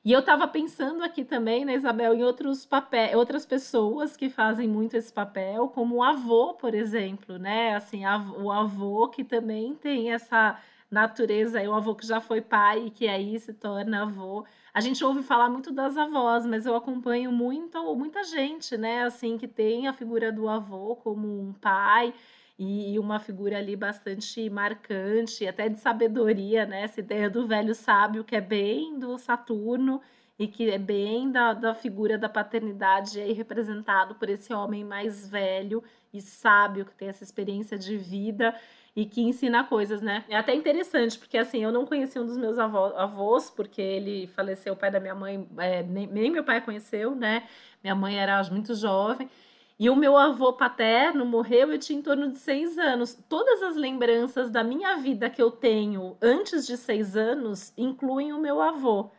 E 0.04 0.12
eu 0.12 0.20
estava 0.20 0.46
pensando 0.46 1.02
aqui 1.02 1.24
também, 1.24 1.64
né, 1.64 1.74
Isabel, 1.74 2.14
em 2.14 2.22
outros 2.22 2.64
papéis, 2.64 3.14
outras 3.14 3.44
pessoas 3.44 4.16
que 4.16 4.30
fazem 4.30 4.68
muito 4.68 4.96
esse 4.96 5.12
papel, 5.12 5.68
como 5.68 5.96
o 5.96 6.02
avô, 6.02 6.54
por 6.54 6.72
exemplo, 6.72 7.38
né? 7.38 7.74
Assim, 7.74 8.04
o 8.06 8.50
avô 8.50 9.08
que 9.08 9.24
também 9.24 9.74
tem 9.74 10.12
essa 10.12 10.58
natureza, 10.90 11.62
o 11.62 11.74
avô 11.74 11.94
que 11.94 12.06
já 12.06 12.20
foi 12.20 12.40
pai 12.40 12.86
e 12.86 12.90
que 12.90 13.06
aí 13.08 13.38
se 13.38 13.52
torna 13.52 14.02
avô. 14.02 14.44
A 14.72 14.80
gente 14.80 15.04
ouve 15.04 15.22
falar 15.22 15.50
muito 15.50 15.72
das 15.72 15.96
avós, 15.96 16.46
mas 16.46 16.66
eu 16.66 16.74
acompanho 16.74 17.30
muito, 17.32 17.94
muita 17.94 18.24
gente, 18.24 18.76
né, 18.76 19.04
assim, 19.04 19.36
que 19.36 19.48
tem 19.48 19.86
a 19.88 19.92
figura 19.92 20.32
do 20.32 20.48
avô 20.48 20.96
como 20.96 21.40
um 21.40 21.52
pai 21.52 22.14
e 22.58 22.98
uma 22.98 23.20
figura 23.20 23.58
ali 23.58 23.76
bastante 23.76 24.50
marcante, 24.50 25.46
até 25.46 25.68
de 25.68 25.78
sabedoria, 25.78 26.66
né, 26.66 26.82
essa 26.82 27.00
ideia 27.00 27.30
do 27.30 27.46
velho 27.46 27.74
sábio 27.74 28.24
que 28.24 28.34
é 28.34 28.40
bem 28.40 28.98
do 28.98 29.16
Saturno 29.18 30.00
e 30.38 30.46
que 30.48 30.70
é 30.70 30.78
bem 30.78 31.30
da, 31.30 31.52
da 31.52 31.74
figura 31.74 32.16
da 32.16 32.28
paternidade 32.28 33.20
aí 33.20 33.32
representado 33.32 34.14
por 34.14 34.28
esse 34.28 34.52
homem 34.52 34.84
mais 34.84 35.28
velho 35.28 35.82
e 36.12 36.20
sábio 36.20 36.84
que 36.84 36.94
tem 36.94 37.08
essa 37.08 37.24
experiência 37.24 37.78
de 37.78 37.96
vida 37.96 38.54
e 38.98 39.06
que 39.06 39.22
ensina 39.22 39.62
coisas, 39.62 40.02
né? 40.02 40.24
É 40.28 40.36
até 40.36 40.52
interessante, 40.52 41.16
porque 41.16 41.38
assim, 41.38 41.62
eu 41.62 41.70
não 41.70 41.86
conheci 41.86 42.18
um 42.18 42.26
dos 42.26 42.36
meus 42.36 42.58
avós, 42.58 43.48
porque 43.48 43.80
ele 43.80 44.26
faleceu, 44.26 44.72
o 44.72 44.76
pai 44.76 44.90
da 44.90 44.98
minha 44.98 45.14
mãe, 45.14 45.46
é, 45.56 45.84
nem, 45.84 46.08
nem 46.08 46.30
meu 46.32 46.42
pai 46.42 46.60
conheceu, 46.60 47.14
né? 47.14 47.44
Minha 47.80 47.94
mãe 47.94 48.18
era 48.18 48.42
muito 48.50 48.74
jovem. 48.74 49.30
E 49.78 49.88
o 49.88 49.94
meu 49.94 50.16
avô 50.16 50.52
paterno 50.52 51.24
morreu, 51.24 51.70
eu 51.70 51.78
tinha 51.78 51.96
em 51.96 52.02
torno 52.02 52.32
de 52.32 52.38
seis 52.38 52.76
anos. 52.76 53.14
Todas 53.28 53.62
as 53.62 53.76
lembranças 53.76 54.50
da 54.50 54.64
minha 54.64 54.96
vida 54.96 55.30
que 55.30 55.40
eu 55.40 55.52
tenho 55.52 56.16
antes 56.20 56.66
de 56.66 56.76
seis 56.76 57.16
anos 57.16 57.72
incluem 57.78 58.32
o 58.32 58.40
meu 58.40 58.60
avô. 58.60 59.12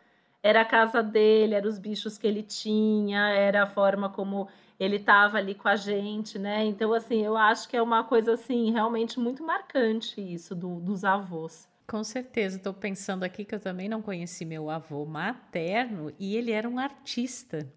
Era 0.43 0.59
a 0.59 0.65
casa 0.65 1.01
dele, 1.01 1.55
eram 1.55 1.69
os 1.69 1.79
bichos 1.79 2.17
que 2.17 2.27
ele 2.27 2.43
tinha, 2.43 3.29
era 3.29 3.63
a 3.63 3.67
forma 3.67 4.09
como 4.09 4.49
ele 4.79 4.95
estava 4.95 5.37
ali 5.37 5.53
com 5.53 5.67
a 5.67 5.75
gente, 5.75 6.39
né? 6.39 6.63
Então, 6.65 6.93
assim, 6.93 7.23
eu 7.23 7.35
acho 7.35 7.67
que 7.67 7.75
é 7.75 7.81
uma 7.81 8.03
coisa, 8.03 8.33
assim, 8.33 8.71
realmente 8.71 9.19
muito 9.19 9.43
marcante 9.43 10.21
isso 10.21 10.55
do, 10.55 10.79
dos 10.79 11.03
avós. 11.03 11.67
Com 11.85 12.03
certeza, 12.03 12.57
estou 12.57 12.73
pensando 12.73 13.23
aqui 13.23 13.43
que 13.43 13.53
eu 13.53 13.59
também 13.59 13.89
não 13.89 14.01
conheci 14.01 14.45
meu 14.45 14.69
avô 14.69 15.05
materno 15.05 16.13
e 16.19 16.35
ele 16.35 16.51
era 16.51 16.69
um 16.69 16.77
artista. 16.77 17.67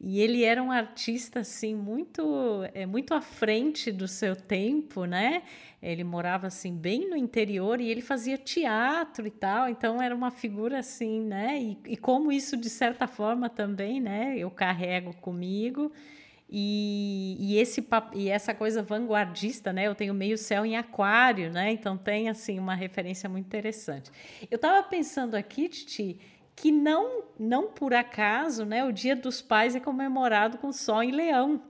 E 0.00 0.20
ele 0.20 0.42
era 0.42 0.60
um 0.60 0.72
artista 0.72 1.40
assim 1.40 1.76
muito 1.76 2.22
é 2.74 2.84
muito 2.86 3.14
à 3.14 3.20
frente 3.20 3.92
do 3.92 4.08
seu 4.08 4.34
tempo, 4.34 5.04
né? 5.04 5.42
Ele 5.80 6.02
morava 6.02 6.48
assim 6.48 6.74
bem 6.74 7.08
no 7.08 7.16
interior 7.16 7.80
e 7.80 7.88
ele 7.88 8.00
fazia 8.00 8.36
teatro 8.36 9.26
e 9.26 9.30
tal, 9.30 9.68
então 9.68 10.02
era 10.02 10.14
uma 10.14 10.30
figura 10.30 10.78
assim, 10.78 11.20
né? 11.20 11.60
E, 11.60 11.78
e 11.86 11.96
como 11.96 12.32
isso 12.32 12.56
de 12.56 12.70
certa 12.70 13.06
forma 13.06 13.48
também, 13.48 14.00
né? 14.00 14.34
Eu 14.36 14.50
carrego 14.50 15.14
comigo. 15.18 15.92
E, 16.54 17.34
e, 17.40 17.58
esse, 17.58 17.82
e 18.14 18.28
essa 18.28 18.52
coisa 18.52 18.82
vanguardista, 18.82 19.72
né? 19.72 19.86
Eu 19.86 19.94
tenho 19.94 20.12
meio 20.12 20.36
céu 20.36 20.66
em 20.66 20.76
aquário, 20.76 21.50
né? 21.50 21.72
Então 21.72 21.96
tem, 21.96 22.28
assim, 22.28 22.58
uma 22.58 22.74
referência 22.74 23.26
muito 23.26 23.46
interessante. 23.46 24.10
Eu 24.50 24.56
estava 24.56 24.82
pensando 24.86 25.34
aqui, 25.34 25.66
Titi, 25.66 26.20
que 26.54 26.70
não, 26.70 27.24
não 27.38 27.68
por 27.68 27.94
acaso, 27.94 28.66
né, 28.66 28.84
o 28.84 28.92
Dia 28.92 29.16
dos 29.16 29.40
Pais 29.40 29.74
é 29.74 29.80
comemorado 29.80 30.58
com 30.58 30.70
Sol 30.70 31.02
em 31.02 31.10
Leão 31.10 31.62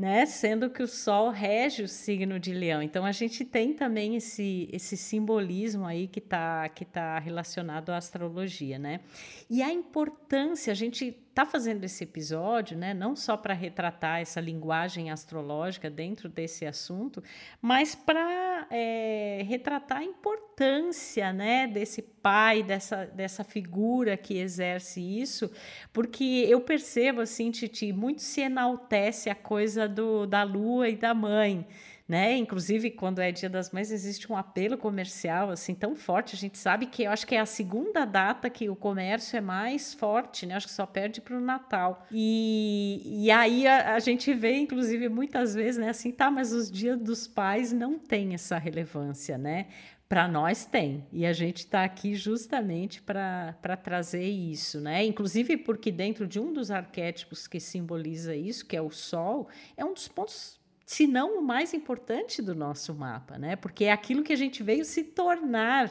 né? 0.00 0.24
Sendo 0.24 0.70
que 0.70 0.82
o 0.82 0.88
Sol 0.88 1.28
rege 1.28 1.82
o 1.82 1.88
signo 1.88 2.40
de 2.40 2.54
Leão. 2.54 2.82
Então 2.82 3.04
a 3.04 3.12
gente 3.12 3.44
tem 3.44 3.74
também 3.74 4.16
esse, 4.16 4.66
esse 4.72 4.96
simbolismo 4.96 5.84
aí 5.84 6.08
que 6.08 6.20
está 6.20 6.68
que 6.70 6.86
tá 6.86 7.18
relacionado 7.18 7.90
à 7.90 7.98
astrologia, 7.98 8.78
né? 8.78 9.00
E 9.48 9.62
a 9.62 9.70
importância, 9.70 10.72
a 10.72 10.74
gente 10.74 11.12
está 11.30 11.46
fazendo 11.46 11.84
esse 11.84 12.02
episódio, 12.04 12.76
né, 12.76 12.92
não 12.92 13.14
só 13.14 13.36
para 13.36 13.54
retratar 13.54 14.20
essa 14.20 14.40
linguagem 14.40 15.10
astrológica 15.10 15.88
dentro 15.88 16.28
desse 16.28 16.66
assunto, 16.66 17.22
mas 17.62 17.94
para 17.94 18.66
é, 18.68 19.42
retratar 19.46 19.98
a 19.98 20.04
importância 20.04 21.32
né, 21.32 21.68
desse 21.68 22.02
pai, 22.02 22.62
dessa, 22.62 23.06
dessa 23.06 23.44
figura 23.44 24.16
que 24.16 24.38
exerce 24.38 25.00
isso, 25.00 25.50
porque 25.92 26.46
eu 26.48 26.60
percebo 26.60 27.20
assim, 27.20 27.50
Titi, 27.50 27.92
muito 27.92 28.22
se 28.22 28.40
enaltece 28.40 29.30
a 29.30 29.34
coisa 29.34 29.88
do, 29.88 30.26
da 30.26 30.42
lua 30.42 30.88
e 30.88 30.96
da 30.96 31.14
mãe 31.14 31.66
né? 32.10 32.36
Inclusive, 32.36 32.90
quando 32.90 33.20
é 33.20 33.30
Dia 33.30 33.48
das 33.48 33.70
Mães, 33.70 33.92
existe 33.92 34.32
um 34.32 34.36
apelo 34.36 34.76
comercial 34.76 35.48
assim 35.50 35.76
tão 35.76 35.94
forte. 35.94 36.34
A 36.34 36.38
gente 36.38 36.58
sabe 36.58 36.86
que 36.86 37.04
eu 37.04 37.10
acho 37.12 37.24
que 37.24 37.36
é 37.36 37.38
a 37.38 37.46
segunda 37.46 38.04
data 38.04 38.50
que 38.50 38.68
o 38.68 38.74
comércio 38.74 39.36
é 39.36 39.40
mais 39.40 39.94
forte, 39.94 40.44
né? 40.44 40.56
Acho 40.56 40.66
que 40.66 40.72
só 40.72 40.84
perde 40.84 41.20
para 41.20 41.36
o 41.36 41.40
Natal. 41.40 42.04
E, 42.10 43.00
e 43.04 43.30
aí 43.30 43.64
a, 43.64 43.94
a, 43.94 44.00
gente 44.00 44.34
vê, 44.34 44.56
inclusive, 44.56 45.08
muitas 45.08 45.54
vezes, 45.54 45.78
né? 45.80 45.90
Assim, 45.90 46.10
tá, 46.10 46.32
mas 46.32 46.52
os 46.52 46.68
dias 46.68 46.98
dos 46.98 47.28
pais 47.28 47.72
não 47.72 47.96
têm 47.96 48.34
essa 48.34 48.58
relevância, 48.58 49.38
né? 49.38 49.68
Para 50.08 50.26
nós 50.26 50.64
tem, 50.64 51.06
e 51.12 51.24
a 51.24 51.32
gente 51.32 51.58
está 51.58 51.84
aqui 51.84 52.16
justamente 52.16 53.00
para 53.00 53.76
trazer 53.80 54.24
isso, 54.24 54.80
né? 54.80 55.04
Inclusive 55.04 55.58
porque 55.58 55.92
dentro 55.92 56.26
de 56.26 56.40
um 56.40 56.52
dos 56.52 56.72
arquétipos 56.72 57.46
que 57.46 57.60
simboliza 57.60 58.34
isso, 58.34 58.66
que 58.66 58.76
é 58.76 58.82
o 58.82 58.90
Sol, 58.90 59.48
é 59.76 59.84
um 59.84 59.94
dos 59.94 60.08
pontos 60.08 60.59
se 60.90 61.06
não 61.06 61.38
o 61.38 61.40
mais 61.40 61.72
importante 61.72 62.42
do 62.42 62.52
nosso 62.52 62.92
mapa, 62.92 63.38
né? 63.38 63.54
Porque 63.54 63.84
é 63.84 63.92
aquilo 63.92 64.24
que 64.24 64.32
a 64.32 64.36
gente 64.36 64.60
veio 64.60 64.84
se 64.84 65.04
tornar, 65.04 65.88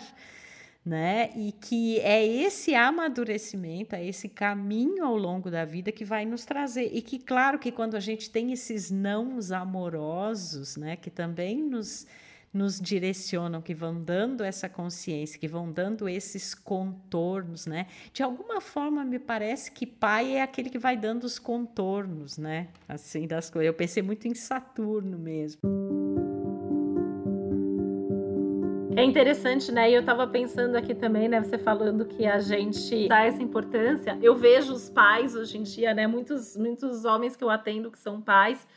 né? 0.84 1.30
E 1.38 1.54
que 1.54 2.02
é 2.02 2.28
esse 2.28 2.76
amadurecimento, 2.76 3.96
é 3.96 4.06
esse 4.06 4.28
caminho 4.28 5.06
ao 5.06 5.16
longo 5.16 5.50
da 5.50 5.64
vida 5.64 5.90
que 5.90 6.04
vai 6.04 6.26
nos 6.26 6.44
trazer. 6.44 6.92
E 6.94 7.02
que, 7.02 7.18
claro, 7.18 7.58
que 7.58 7.72
quando 7.72 7.96
a 7.96 8.00
gente 8.02 8.30
tem 8.30 8.52
esses 8.52 8.92
nãos 8.92 9.54
amorosos, 9.54 10.76
né? 10.76 10.98
Que 10.98 11.10
também 11.10 11.64
nos 11.64 12.06
nos 12.54 12.80
direcionam, 12.80 13.62
que 13.62 13.74
vão 13.74 14.02
dando 14.02 14.44
essa 14.44 14.68
consciência, 14.68 15.40
que 15.40 15.48
vão 15.48 15.72
dando 15.72 16.10
esses 16.10 16.54
contornos, 16.54 17.66
né? 17.66 17.88
De 18.12 18.24
alguma 18.24 18.60
forma 18.60 19.04
me 19.06 19.20
parece 19.20 19.72
que 19.72 19.86
pai 19.86 20.36
é 20.36 20.42
aquele 20.42 20.70
que 20.70 20.80
vai 20.80 20.98
dando 20.98 21.24
os 21.24 21.38
contornos, 21.38 22.38
né? 22.38 22.68
Assim 22.88 23.28
das 23.28 23.50
coisas. 23.50 23.68
Eu 23.68 23.74
pensei 23.74 24.02
muito 24.02 24.28
em 24.28 24.34
Saturno 24.34 25.18
mesmo. 25.18 25.60
É 28.96 29.04
interessante, 29.04 29.72
né? 29.72 29.90
E 29.90 29.94
eu 29.94 30.04
tava 30.04 30.28
pensando 30.28 30.76
aqui 30.76 30.94
também, 30.94 31.30
né? 31.30 31.40
Você 31.40 31.58
falando 31.58 32.04
que 32.04 32.26
a 32.26 32.40
gente 32.40 33.08
dá 33.08 33.24
essa 33.24 33.42
importância. 33.42 34.18
Eu 34.22 34.36
vejo 34.36 34.74
os 34.74 34.90
pais 34.90 35.36
hoje 35.36 35.58
em 35.58 35.64
dia, 35.64 35.94
né? 35.94 36.06
Muitos, 36.06 36.58
muitos 36.58 37.06
homens 37.06 37.36
que 37.36 37.44
eu 37.44 37.50
atendo 37.50 37.90
que 37.92 38.00
são 38.00 38.20
pais 38.20 38.68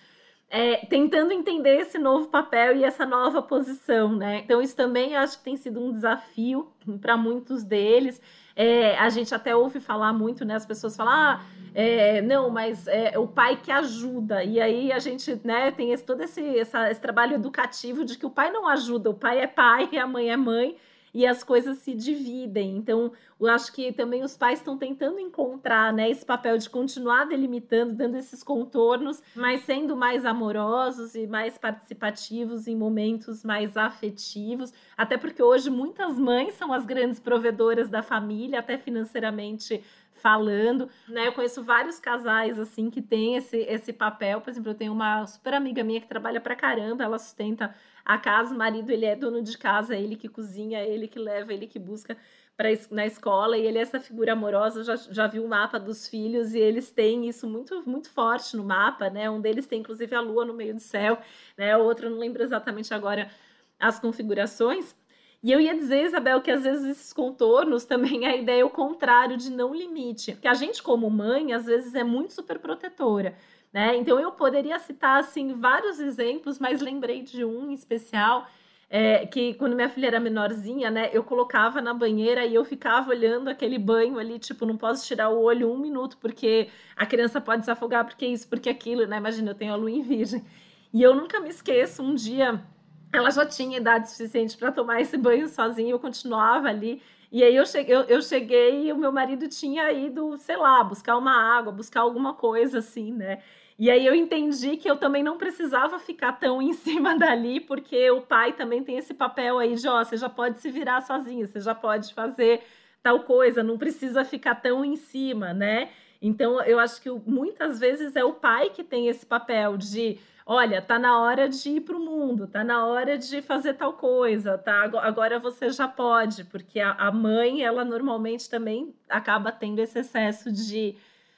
é, 0.54 0.84
tentando 0.84 1.32
entender 1.32 1.80
esse 1.80 1.96
novo 1.96 2.28
papel 2.28 2.76
e 2.76 2.84
essa 2.84 3.06
nova 3.06 3.40
posição, 3.40 4.14
né? 4.14 4.42
Então, 4.44 4.60
isso 4.60 4.76
também 4.76 5.16
acho 5.16 5.38
que 5.38 5.44
tem 5.44 5.56
sido 5.56 5.80
um 5.80 5.90
desafio 5.90 6.70
para 7.00 7.16
muitos 7.16 7.64
deles. 7.64 8.20
É, 8.54 8.98
a 8.98 9.08
gente 9.08 9.34
até 9.34 9.56
ouve 9.56 9.80
falar 9.80 10.12
muito, 10.12 10.44
né? 10.44 10.54
As 10.54 10.66
pessoas 10.66 10.94
falam, 10.94 11.14
ah, 11.14 11.40
é, 11.74 12.20
não, 12.20 12.50
mas 12.50 12.86
é 12.86 13.18
o 13.18 13.26
pai 13.26 13.58
que 13.62 13.72
ajuda. 13.72 14.44
E 14.44 14.60
aí 14.60 14.92
a 14.92 14.98
gente 14.98 15.40
né, 15.42 15.70
tem 15.70 15.90
esse, 15.90 16.04
todo 16.04 16.20
esse, 16.20 16.58
essa, 16.58 16.90
esse 16.90 17.00
trabalho 17.00 17.34
educativo 17.36 18.04
de 18.04 18.18
que 18.18 18.26
o 18.26 18.30
pai 18.30 18.50
não 18.50 18.68
ajuda, 18.68 19.08
o 19.08 19.14
pai 19.14 19.40
é 19.40 19.46
pai 19.46 19.88
e 19.90 19.98
a 19.98 20.06
mãe 20.06 20.30
é 20.30 20.36
mãe 20.36 20.76
e 21.14 21.26
as 21.26 21.44
coisas 21.44 21.78
se 21.78 21.94
dividem. 21.94 22.76
Então, 22.76 23.12
eu 23.38 23.48
acho 23.48 23.72
que 23.72 23.92
também 23.92 24.22
os 24.22 24.36
pais 24.36 24.60
estão 24.60 24.78
tentando 24.78 25.18
encontrar 25.18 25.92
né, 25.92 26.08
esse 26.08 26.24
papel 26.24 26.56
de 26.56 26.70
continuar 26.70 27.24
delimitando, 27.24 27.92
dando 27.92 28.16
esses 28.16 28.42
contornos, 28.42 29.22
mas 29.34 29.62
sendo 29.62 29.96
mais 29.96 30.24
amorosos 30.24 31.14
e 31.14 31.26
mais 31.26 31.58
participativos 31.58 32.66
em 32.66 32.76
momentos 32.76 33.44
mais 33.44 33.76
afetivos. 33.76 34.72
Até 34.96 35.18
porque 35.18 35.42
hoje 35.42 35.68
muitas 35.70 36.18
mães 36.18 36.54
são 36.54 36.72
as 36.72 36.86
grandes 36.86 37.18
provedoras 37.18 37.90
da 37.90 38.02
família, 38.02 38.60
até 38.60 38.78
financeiramente 38.78 39.82
falando, 40.22 40.88
né? 41.08 41.26
Eu 41.26 41.32
conheço 41.32 41.62
vários 41.62 41.98
casais 41.98 42.58
assim 42.58 42.88
que 42.88 43.02
têm 43.02 43.36
esse, 43.36 43.56
esse 43.58 43.92
papel. 43.92 44.40
Por 44.40 44.50
exemplo, 44.50 44.70
eu 44.70 44.74
tenho 44.74 44.92
uma 44.92 45.26
super 45.26 45.52
amiga 45.52 45.82
minha 45.82 46.00
que 46.00 46.06
trabalha 46.06 46.40
pra 46.40 46.54
caramba, 46.54 47.02
ela 47.02 47.18
sustenta 47.18 47.74
a 48.04 48.16
casa, 48.16 48.54
o 48.54 48.58
marido 48.58 48.90
ele 48.90 49.04
é 49.04 49.16
dono 49.16 49.42
de 49.42 49.58
casa, 49.58 49.96
ele 49.96 50.16
que 50.16 50.28
cozinha, 50.28 50.80
ele 50.82 51.08
que 51.08 51.18
leva, 51.18 51.52
ele 51.52 51.66
que 51.66 51.78
busca 51.78 52.16
para 52.56 52.68
na 52.90 53.06
escola 53.06 53.56
e 53.56 53.66
ele 53.66 53.78
é 53.78 53.82
essa 53.82 53.98
figura 53.98 54.32
amorosa. 54.32 54.84
Já, 54.84 54.96
já 54.96 55.26
viu 55.26 55.44
o 55.44 55.48
mapa 55.48 55.78
dos 55.78 56.06
filhos 56.06 56.54
e 56.54 56.58
eles 56.58 56.90
têm 56.90 57.28
isso 57.28 57.48
muito 57.48 57.82
muito 57.86 58.08
forte 58.10 58.56
no 58.56 58.64
mapa, 58.64 59.10
né? 59.10 59.28
Um 59.28 59.40
deles 59.40 59.66
tem 59.66 59.80
inclusive 59.80 60.14
a 60.14 60.20
lua 60.20 60.44
no 60.44 60.54
meio 60.54 60.74
do 60.74 60.80
céu, 60.80 61.18
né? 61.56 61.76
O 61.76 61.82
outro 61.84 62.08
não 62.08 62.18
lembro 62.18 62.42
exatamente 62.42 62.94
agora 62.94 63.30
as 63.78 63.98
configurações. 63.98 64.94
E 65.42 65.50
eu 65.50 65.60
ia 65.60 65.74
dizer, 65.74 66.04
Isabel, 66.04 66.40
que 66.40 66.50
às 66.50 66.62
vezes 66.62 66.84
esses 66.84 67.12
contornos 67.12 67.84
também 67.86 68.26
a 68.26 68.36
ideia 68.36 68.62
é 68.62 68.64
o 68.64 68.70
contrário 68.70 69.36
de 69.36 69.50
não 69.50 69.74
limite. 69.74 70.36
Que 70.40 70.48
a 70.48 70.54
gente, 70.54 70.82
como 70.82 71.10
mãe, 71.10 71.52
às 71.52 71.66
vezes 71.66 71.94
é 71.94 72.04
muito 72.04 72.32
super 72.32 72.58
protetora. 72.58 73.36
Né? 73.72 73.96
Então 73.96 74.20
eu 74.20 74.32
poderia 74.32 74.78
citar 74.78 75.18
assim 75.18 75.54
vários 75.54 75.98
exemplos, 75.98 76.58
mas 76.58 76.82
lembrei 76.82 77.22
de 77.22 77.42
um 77.42 77.70
em 77.70 77.74
especial 77.74 78.46
é, 78.94 79.24
que 79.26 79.54
quando 79.54 79.74
minha 79.74 79.88
filha 79.88 80.08
era 80.08 80.20
menorzinha, 80.20 80.90
né, 80.90 81.08
eu 81.14 81.24
colocava 81.24 81.80
na 81.80 81.94
banheira 81.94 82.44
e 82.44 82.54
eu 82.54 82.62
ficava 82.62 83.08
olhando 83.08 83.48
aquele 83.48 83.78
banho 83.78 84.18
ali, 84.18 84.38
tipo, 84.38 84.66
não 84.66 84.76
posso 84.76 85.06
tirar 85.06 85.30
o 85.30 85.40
olho 85.40 85.72
um 85.72 85.78
minuto 85.78 86.18
porque 86.18 86.68
a 86.94 87.06
criança 87.06 87.40
pode 87.40 87.64
se 87.64 87.70
afogar, 87.70 88.04
porque 88.04 88.26
isso, 88.26 88.46
porque 88.46 88.68
aquilo, 88.68 89.06
né? 89.06 89.16
Imagina, 89.16 89.52
eu 89.52 89.54
tenho 89.54 89.72
a 89.72 89.76
lua 89.76 89.90
em 89.90 90.02
virgem. 90.02 90.44
E 90.92 91.02
eu 91.02 91.14
nunca 91.14 91.40
me 91.40 91.48
esqueço, 91.48 92.02
um 92.02 92.14
dia 92.14 92.62
ela 93.12 93.30
já 93.30 93.44
tinha 93.44 93.76
idade 93.76 94.10
suficiente 94.10 94.56
para 94.56 94.72
tomar 94.72 95.00
esse 95.00 95.16
banho 95.16 95.48
sozinha, 95.48 95.90
eu 95.90 95.98
continuava 95.98 96.68
ali. 96.68 97.02
E 97.30 97.42
aí 97.42 97.54
eu 97.56 97.64
cheguei, 97.64 97.94
eu, 97.94 98.02
eu 98.02 98.22
cheguei 98.22 98.88
e 98.88 98.92
o 98.92 98.96
meu 98.96 99.12
marido 99.12 99.48
tinha 99.48 99.90
ido, 99.92 100.36
sei 100.36 100.56
lá, 100.56 100.82
buscar 100.84 101.16
uma 101.16 101.32
água, 101.32 101.72
buscar 101.72 102.00
alguma 102.00 102.34
coisa 102.34 102.78
assim, 102.78 103.12
né? 103.12 103.42
E 103.78 103.90
aí 103.90 104.06
eu 104.06 104.14
entendi 104.14 104.76
que 104.76 104.88
eu 104.88 104.96
também 104.96 105.22
não 105.22 105.38
precisava 105.38 105.98
ficar 105.98 106.32
tão 106.32 106.60
em 106.60 106.72
cima 106.74 107.18
dali, 107.18 107.60
porque 107.60 108.10
o 108.10 108.20
pai 108.20 108.52
também 108.52 108.82
tem 108.82 108.96
esse 108.96 109.14
papel 109.14 109.58
aí 109.58 109.74
de, 109.74 109.88
ó, 109.88 110.04
você 110.04 110.16
já 110.16 110.28
pode 110.28 110.60
se 110.60 110.70
virar 110.70 111.00
sozinho, 111.02 111.46
você 111.46 111.60
já 111.60 111.74
pode 111.74 112.12
fazer 112.14 112.62
tal 113.02 113.20
coisa, 113.20 113.62
não 113.62 113.78
precisa 113.78 114.24
ficar 114.24 114.56
tão 114.56 114.84
em 114.84 114.96
cima, 114.96 115.52
né? 115.52 115.90
Então 116.20 116.62
eu 116.62 116.78
acho 116.78 117.02
que 117.02 117.10
muitas 117.26 117.80
vezes 117.80 118.14
é 118.14 118.24
o 118.24 118.34
pai 118.34 118.70
que 118.70 118.84
tem 118.84 119.08
esse 119.08 119.26
papel 119.26 119.76
de 119.76 120.18
olha, 120.46 120.82
tá 120.82 120.98
na 120.98 121.20
hora 121.20 121.48
de 121.48 121.70
ir 121.70 121.80
para 121.80 121.96
o 121.96 122.04
mundo, 122.04 122.46
tá 122.46 122.64
na 122.64 122.86
hora 122.86 123.16
de 123.18 123.42
fazer 123.42 123.74
tal 123.74 123.94
coisa, 123.94 124.58
tá? 124.58 124.82
Agora 125.02 125.38
você 125.38 125.70
já 125.70 125.88
pode, 125.88 126.44
porque 126.44 126.80
a, 126.80 126.92
a 126.92 127.12
mãe, 127.12 127.62
ela 127.62 127.84
normalmente 127.84 128.48
também 128.48 128.94
acaba 129.08 129.52
tendo 129.52 129.78
esse 129.80 129.98
excesso 129.98 130.50
de 130.52 130.96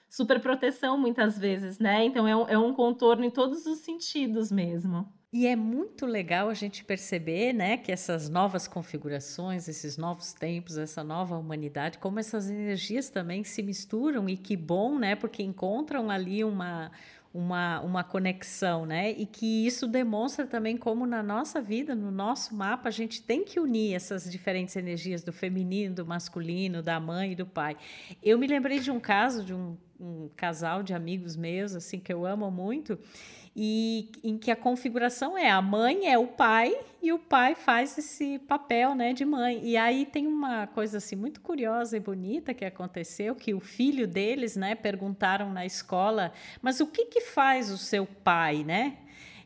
super 0.09 0.41
proteção 0.41 0.97
muitas 0.97 1.39
vezes, 1.39 1.79
né? 1.79 2.05
Então 2.05 2.27
é 2.27 2.37
um, 2.37 2.49
é 2.49 2.59
um 2.59 2.73
contorno 2.73 3.25
em 3.25 3.31
todos 3.31 3.67
os 3.67 3.79
sentidos 3.79 4.51
mesmo. 4.51 5.09
E 5.33 5.49
é 5.49 5.57
muito 5.57 6.07
legal 6.07 6.49
a 6.49 6.55
gente 6.55 6.85
perceber, 6.85 7.53
né, 7.53 7.77
que 7.77 7.91
essas 7.91 8.29
novas 8.29 8.69
configurações, 8.69 9.67
esses 9.67 9.97
novos 9.97 10.33
tempos, 10.33 10.79
essa 10.79 11.03
nova 11.03 11.37
humanidade, 11.37 11.99
como 11.99 12.21
essas 12.21 12.49
energias 12.49 13.11
também 13.11 13.43
se 13.43 13.61
misturam 13.61 14.29
e 14.29 14.37
que 14.37 14.57
bom, 14.57 14.97
né, 14.97 15.17
porque 15.17 15.43
encontram 15.43 16.09
ali 16.09 16.45
uma 16.45 16.93
uma, 17.35 17.81
uma 17.81 18.05
conexão, 18.05 18.87
né? 18.87 19.11
E 19.11 19.27
que 19.27 19.67
isso 19.67 19.89
demonstra 19.89 20.47
também 20.47 20.77
como 20.77 21.05
na 21.05 21.21
nossa 21.21 21.61
vida, 21.61 21.93
no 21.93 22.13
nosso 22.13 22.55
mapa, 22.55 22.89
a 22.89 22.93
gente 22.93 23.21
tem 23.21 23.45
que 23.45 23.59
unir 23.59 23.93
essas 23.93 24.31
diferentes 24.31 24.77
energias 24.77 25.25
do 25.25 25.33
feminino, 25.33 25.97
do 25.97 26.07
masculino, 26.07 26.81
da 26.81 27.01
mãe 27.01 27.33
e 27.33 27.35
do 27.35 27.45
pai. 27.45 27.77
Eu 28.23 28.39
me 28.39 28.47
lembrei 28.47 28.79
de 28.79 28.93
um 28.93 29.01
caso 29.01 29.45
de 29.45 29.53
um, 29.53 29.77
um 29.99 30.31
casal 30.37 30.85
de 30.85 30.95
amigos 30.95 31.35
meus, 31.35 31.75
assim, 31.75 31.99
que 31.99 32.13
eu 32.13 32.25
amo 32.25 32.49
muito, 32.53 32.97
e 33.57 34.11
em 34.23 34.37
que 34.37 34.51
a 34.51 34.57
configuração 34.57 35.39
é 35.39 35.49
a 35.49 35.63
mãe 35.63 36.09
é 36.09 36.19
o 36.19 36.27
pai 36.27 36.77
e 37.01 37.13
o 37.13 37.19
pai 37.19 37.55
faz 37.55 37.97
esse 37.99 38.39
papel, 38.41 38.95
né, 38.95 39.13
de 39.13 39.25
mãe. 39.25 39.61
E 39.63 39.77
aí 39.77 40.07
tem 40.07 40.27
uma 40.27 40.67
coisa 40.67 40.99
assim 40.99 41.15
muito 41.15 41.41
curiosa 41.41 41.97
e 41.97 42.01
bonita 42.01 42.55
que 42.55 42.65
aconteceu, 42.65 43.35
que 43.35 43.55
o 43.55 43.61
filho 43.61 44.09
deles, 44.09 44.57
né, 44.57 44.75
perguntaram 44.75 45.53
na 45.53 45.65
escola, 45.67 46.33
mas 46.63 46.81
o 46.81 46.87
que 46.87 47.05
que 47.05 47.21
faz 47.21 47.71
o 47.71 47.79
seu 47.79 48.07
pai, 48.07 48.65
né? 48.65 48.97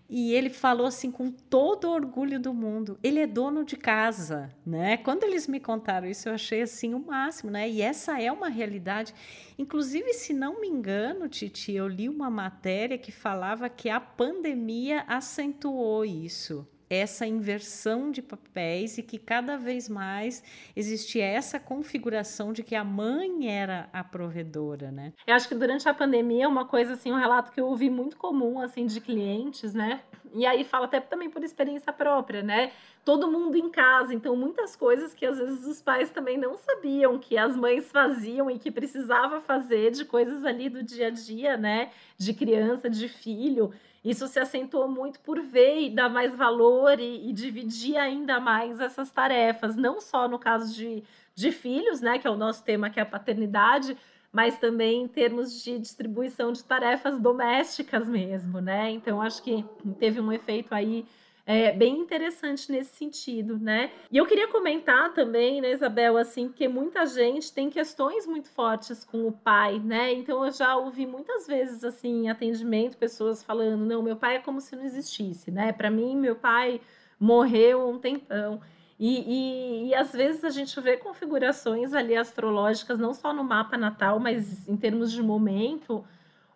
E 0.09 0.33
ele 0.33 0.49
falou 0.49 0.87
assim 0.87 1.11
com 1.11 1.31
todo 1.31 1.85
o 1.85 1.92
orgulho 1.92 2.40
do 2.40 2.55
mundo. 2.55 2.99
Ele 3.03 3.21
é 3.21 3.27
dono 3.27 3.64
de 3.64 3.77
casa, 3.77 4.51
né? 4.64 4.97
Quando 4.97 5.25
eles 5.25 5.47
me 5.47 5.61
contaram 5.61 6.09
isso, 6.09 6.29
eu 6.29 6.35
achei 6.35 6.62
assim 6.62 6.94
o 6.94 6.99
máximo, 6.99 7.51
né? 7.51 7.68
E 7.68 7.83
essa 7.83 8.21
é 8.21 8.33
uma 8.33 8.49
realidade. 8.49 9.12
Inclusive, 9.59 10.14
se 10.14 10.33
não 10.33 10.61
me 10.61 10.66
engano, 10.66 11.29
Titi, 11.29 11.73
eu 11.73 11.87
li 11.87 12.09
uma 12.09 12.31
matéria 12.31 12.97
que 12.97 13.12
falava 13.12 13.68
que 13.68 13.90
a 13.90 14.01
pandemia 14.01 15.05
acentuou 15.07 16.05
isso 16.05 16.66
essa 16.90 17.27
inversão 17.27 18.11
de 18.11 18.22
papéis 18.22 18.98
e 18.98 19.03
que 19.03 19.18
cada 19.18 19.57
vez 19.57 19.88
mais 19.88 20.42
existia 20.74 21.24
essa 21.24 21.61
configuração 21.61 22.53
de 22.53 22.62
que 22.62 22.74
a 22.74 22.85
mãe 22.85 23.51
era 23.51 23.88
a 23.92 24.03
provedora, 24.03 24.90
né? 24.90 25.12
Eu 25.27 25.35
acho 25.35 25.48
que 25.48 25.55
durante 25.55 25.88
a 25.88 25.94
pandemia 25.94 26.48
uma 26.48 26.64
coisa 26.64 26.94
assim, 26.94 27.12
um 27.12 27.16
relato 27.16 27.53
que 27.53 27.61
eu 27.61 27.66
ouvi 27.66 27.90
muito 27.90 28.16
comum 28.16 28.61
assim 28.61 28.87
de 28.87 29.01
clientes, 29.01 29.74
né? 29.74 30.01
E 30.35 30.46
aí 30.46 30.64
fala 30.64 30.87
até 30.87 31.01
também 31.01 31.31
por 31.31 31.42
experiência 31.42 31.92
própria, 31.92 32.42
né? 32.42 32.72
Todo 33.05 33.31
mundo 33.31 33.57
em 33.57 33.70
casa, 33.70 34.12
então 34.12 34.37
muitas 34.37 34.77
coisas 34.77 35.14
que 35.14 35.24
às 35.24 35.38
vezes 35.38 35.64
os 35.66 35.81
pais 35.81 36.11
também 36.11 36.37
não 36.37 36.57
sabiam 36.59 37.18
que 37.18 37.38
as 37.38 37.57
mães 37.57 37.90
faziam 37.90 38.51
e 38.51 38.59
que 38.59 38.70
precisava 38.70 39.40
fazer 39.40 39.90
de 39.90 40.05
coisas 40.05 40.44
ali 40.44 40.68
do 40.68 40.83
dia 40.83 41.07
a 41.07 41.11
dia, 41.11 41.57
né? 41.57 41.90
De 42.18 42.35
criança, 42.35 42.90
de 42.90 43.09
filho. 43.09 43.72
Isso 44.04 44.26
se 44.26 44.38
acentuou 44.38 44.88
muito 44.88 45.20
por 45.20 45.40
ver 45.40 45.80
e 45.80 45.90
dar 45.90 46.08
mais 46.08 46.34
valor 46.34 46.98
e, 47.00 47.28
e 47.28 47.32
dividir 47.32 47.96
ainda 47.96 48.38
mais 48.38 48.80
essas 48.80 49.11
tarefas, 49.11 49.76
não 49.76 50.00
só 50.00 50.28
no 50.28 50.38
caso 50.38 50.74
de, 50.74 51.02
de 51.34 51.52
filhos, 51.52 52.00
né, 52.00 52.18
que 52.18 52.26
é 52.26 52.30
o 52.30 52.37
nosso 52.37 52.64
tema, 52.64 52.90
que 52.90 52.98
é 52.98 53.02
a 53.02 53.06
paternidade, 53.06 53.96
mas 54.32 54.58
também 54.58 55.02
em 55.02 55.08
termos 55.08 55.62
de 55.62 55.78
distribuição 55.78 56.52
de 56.52 56.62
tarefas 56.62 57.18
domésticas 57.18 58.08
mesmo, 58.08 58.61
né? 58.61 58.90
Então, 58.90 59.22
acho 59.22 59.42
que 59.42 59.64
teve 59.98 60.20
um 60.20 60.30
efeito 60.30 60.74
aí 60.74 61.06
é, 61.48 61.72
bem 61.72 61.98
interessante 61.98 62.70
nesse 62.70 62.94
sentido, 62.94 63.58
né? 63.58 63.90
E 64.12 64.18
eu 64.18 64.26
queria 64.26 64.48
comentar 64.48 65.14
também, 65.14 65.62
né, 65.62 65.72
Isabel, 65.72 66.18
assim, 66.18 66.50
que 66.50 66.68
muita 66.68 67.06
gente 67.06 67.50
tem 67.50 67.70
questões 67.70 68.26
muito 68.26 68.50
fortes 68.50 69.02
com 69.02 69.26
o 69.26 69.32
pai, 69.32 69.78
né? 69.78 70.12
Então 70.12 70.44
eu 70.44 70.52
já 70.52 70.76
ouvi 70.76 71.06
muitas 71.06 71.46
vezes, 71.46 71.82
assim, 71.82 72.24
em 72.24 72.28
atendimento, 72.28 72.98
pessoas 72.98 73.42
falando: 73.42 73.82
não, 73.87 74.02
meu 74.02 74.14
pai 74.14 74.37
é 74.37 74.40
como 74.40 74.61
se 74.61 74.76
não 74.76 74.84
existisse, 74.84 75.50
né? 75.50 75.72
Para 75.72 75.90
mim, 75.90 76.18
meu 76.18 76.37
pai 76.37 76.82
morreu 77.18 77.88
um 77.88 77.98
tempão. 77.98 78.61
E, 78.98 79.87
e, 79.87 79.88
e, 79.88 79.94
às 79.94 80.12
vezes 80.12 80.44
a 80.44 80.50
gente 80.50 80.78
vê 80.82 80.98
configurações 80.98 81.94
ali 81.94 82.14
astrológicas, 82.14 82.98
não 82.98 83.14
só 83.14 83.32
no 83.32 83.42
mapa 83.42 83.78
natal, 83.78 84.20
mas 84.20 84.68
em 84.68 84.76
termos 84.76 85.11
de 85.11 85.22
momento, 85.22 86.04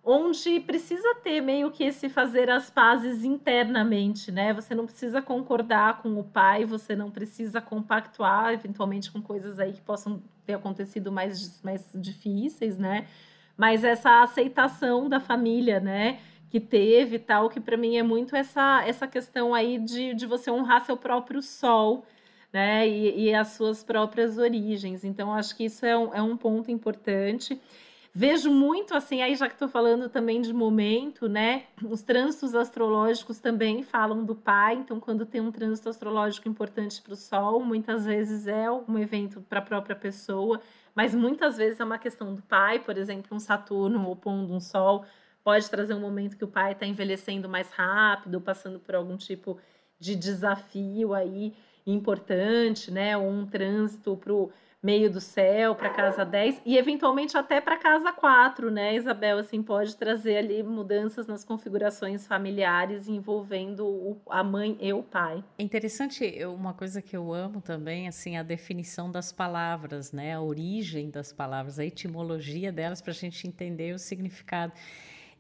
onde 0.05 0.59
precisa 0.61 1.15
ter 1.23 1.41
meio 1.41 1.71
que 1.71 1.85
esse 1.85 2.09
fazer 2.09 2.51
as 2.51 2.69
pazes 2.69 3.25
internamente, 3.25 4.33
né? 4.33 4.53
Você 4.53 4.75
não 4.75 4.85
precisa 4.85 5.23
concordar 5.23 6.03
com 6.03 6.19
o 6.19 6.25
pai, 6.25 6.65
você 6.65 6.97
não 6.97 7.11
precisa 7.11 7.61
compactuar 7.61 8.53
eventualmente 8.53 9.13
com 9.13 9.23
coisas 9.23 9.59
aí 9.61 9.73
que 9.73 9.81
possam 9.81 10.21
ter 10.45 10.55
acontecido 10.55 11.13
mais, 11.13 11.63
mais 11.63 11.89
difíceis, 11.95 12.79
né? 12.79 13.07
Mas 13.57 13.85
essa 13.85 14.23
aceitação 14.23 15.09
da 15.09 15.21
família, 15.21 15.79
né? 15.79 16.19
Que 16.51 16.59
teve 16.59 17.19
tal, 17.19 17.49
que 17.49 17.61
para 17.61 17.77
mim 17.77 17.97
é 17.97 18.03
muito 18.03 18.35
essa, 18.35 18.83
essa 18.85 19.07
questão 19.07 19.55
aí 19.55 19.79
de, 19.79 20.15
de 20.15 20.27
você 20.27 20.51
honrar 20.51 20.85
seu 20.85 20.97
próprio 20.97 21.41
sol, 21.41 22.05
né? 22.53 22.89
E, 22.89 23.29
e 23.29 23.35
as 23.35 23.49
suas 23.49 23.85
próprias 23.85 24.37
origens. 24.37 25.05
Então, 25.05 25.33
acho 25.33 25.57
que 25.57 25.65
isso 25.65 25.87
é 25.87 25.97
um, 25.97 26.13
é 26.13 26.21
um 26.21 26.37
ponto 26.37 26.73
importante. 26.73 27.61
Vejo 28.15 28.51
muito 28.51 28.95
assim, 28.95 29.23
aí 29.23 29.35
já 29.35 29.49
que 29.49 29.55
estou 29.55 29.69
falando 29.69 30.07
também 30.09 30.43
de 30.43 30.53
momento, 30.53 31.29
né? 31.29 31.65
Os 31.83 32.03
trânsitos 32.03 32.55
astrológicos 32.55 33.39
também 33.39 33.83
falam 33.83 34.23
do 34.23 34.35
pai, 34.35 34.75
então 34.75 35.01
quando 35.01 35.25
tem 35.25 35.41
um 35.41 35.51
trânsito 35.51 35.89
astrológico 35.89 36.47
importante 36.47 37.01
para 37.01 37.15
o 37.15 37.17
Sol, 37.17 37.65
muitas 37.65 38.05
vezes 38.05 38.47
é 38.47 38.71
um 38.71 38.99
evento 38.99 39.41
para 39.41 39.61
a 39.61 39.63
própria 39.63 39.97
pessoa, 39.97 40.61
mas 40.95 41.15
muitas 41.15 41.57
vezes 41.57 41.81
é 41.81 41.85
uma 41.85 41.99
questão 41.99 42.35
do 42.35 42.43
pai, 42.43 42.81
por 42.81 42.99
exemplo, 42.99 43.35
um 43.35 43.41
Saturno 43.41 44.11
opondo 44.11 44.53
um 44.53 44.61
Sol 44.61 45.07
pode 45.43 45.69
trazer 45.69 45.95
um 45.95 46.01
momento 46.01 46.37
que 46.37 46.45
o 46.45 46.49
pai 46.49 46.73
está 46.73 46.87
envelhecendo 46.87 47.49
mais 47.49 47.71
rápido, 47.71 48.41
passando 48.41 48.79
por 48.79 48.95
algum 48.95 49.17
tipo 49.17 49.59
de 49.99 50.15
desafio 50.15 51.15
aí 51.15 51.55
importante, 51.87 52.91
né? 52.91 53.17
Ou 53.17 53.29
um 53.29 53.47
trânsito 53.47 54.17
para 54.17 54.33
o 54.33 54.51
meio 54.83 55.09
do 55.09 55.21
céu, 55.21 55.77
para 55.77 55.91
casa 55.91 56.25
10 56.25 56.63
e 56.67 56.77
eventualmente 56.77 57.37
até 57.37 57.61
para 57.61 57.77
casa 57.77 58.13
4, 58.13 58.69
né, 58.69 58.97
Isabel? 58.97 59.39
Assim, 59.39 59.63
pode 59.63 59.97
trazer 59.97 60.39
ali 60.39 60.61
mudanças 60.63 61.29
nas 61.29 61.45
configurações 61.45 62.27
familiares 62.27 63.07
envolvendo 63.07 63.87
o, 63.87 64.21
a 64.29 64.43
mãe 64.43 64.77
e 64.81 64.93
o 64.93 65.03
pai. 65.03 65.45
É 65.57 65.63
interessante, 65.63 66.45
uma 66.47 66.75
coisa 66.75 67.01
que 67.01 67.17
eu 67.17 67.33
amo 67.33 67.61
também, 67.61 68.09
assim, 68.09 68.37
a 68.37 68.43
definição 68.43 69.09
das 69.09 69.31
palavras, 69.31 70.11
né? 70.11 70.35
A 70.35 70.41
origem 70.41 71.11
das 71.11 71.33
palavras, 71.33 71.79
a 71.79 71.85
etimologia 71.85 72.73
delas 72.73 73.01
para 73.01 73.13
a 73.13 73.15
gente 73.15 73.47
entender 73.47 73.95
o 73.95 73.99
significado. 74.01 74.73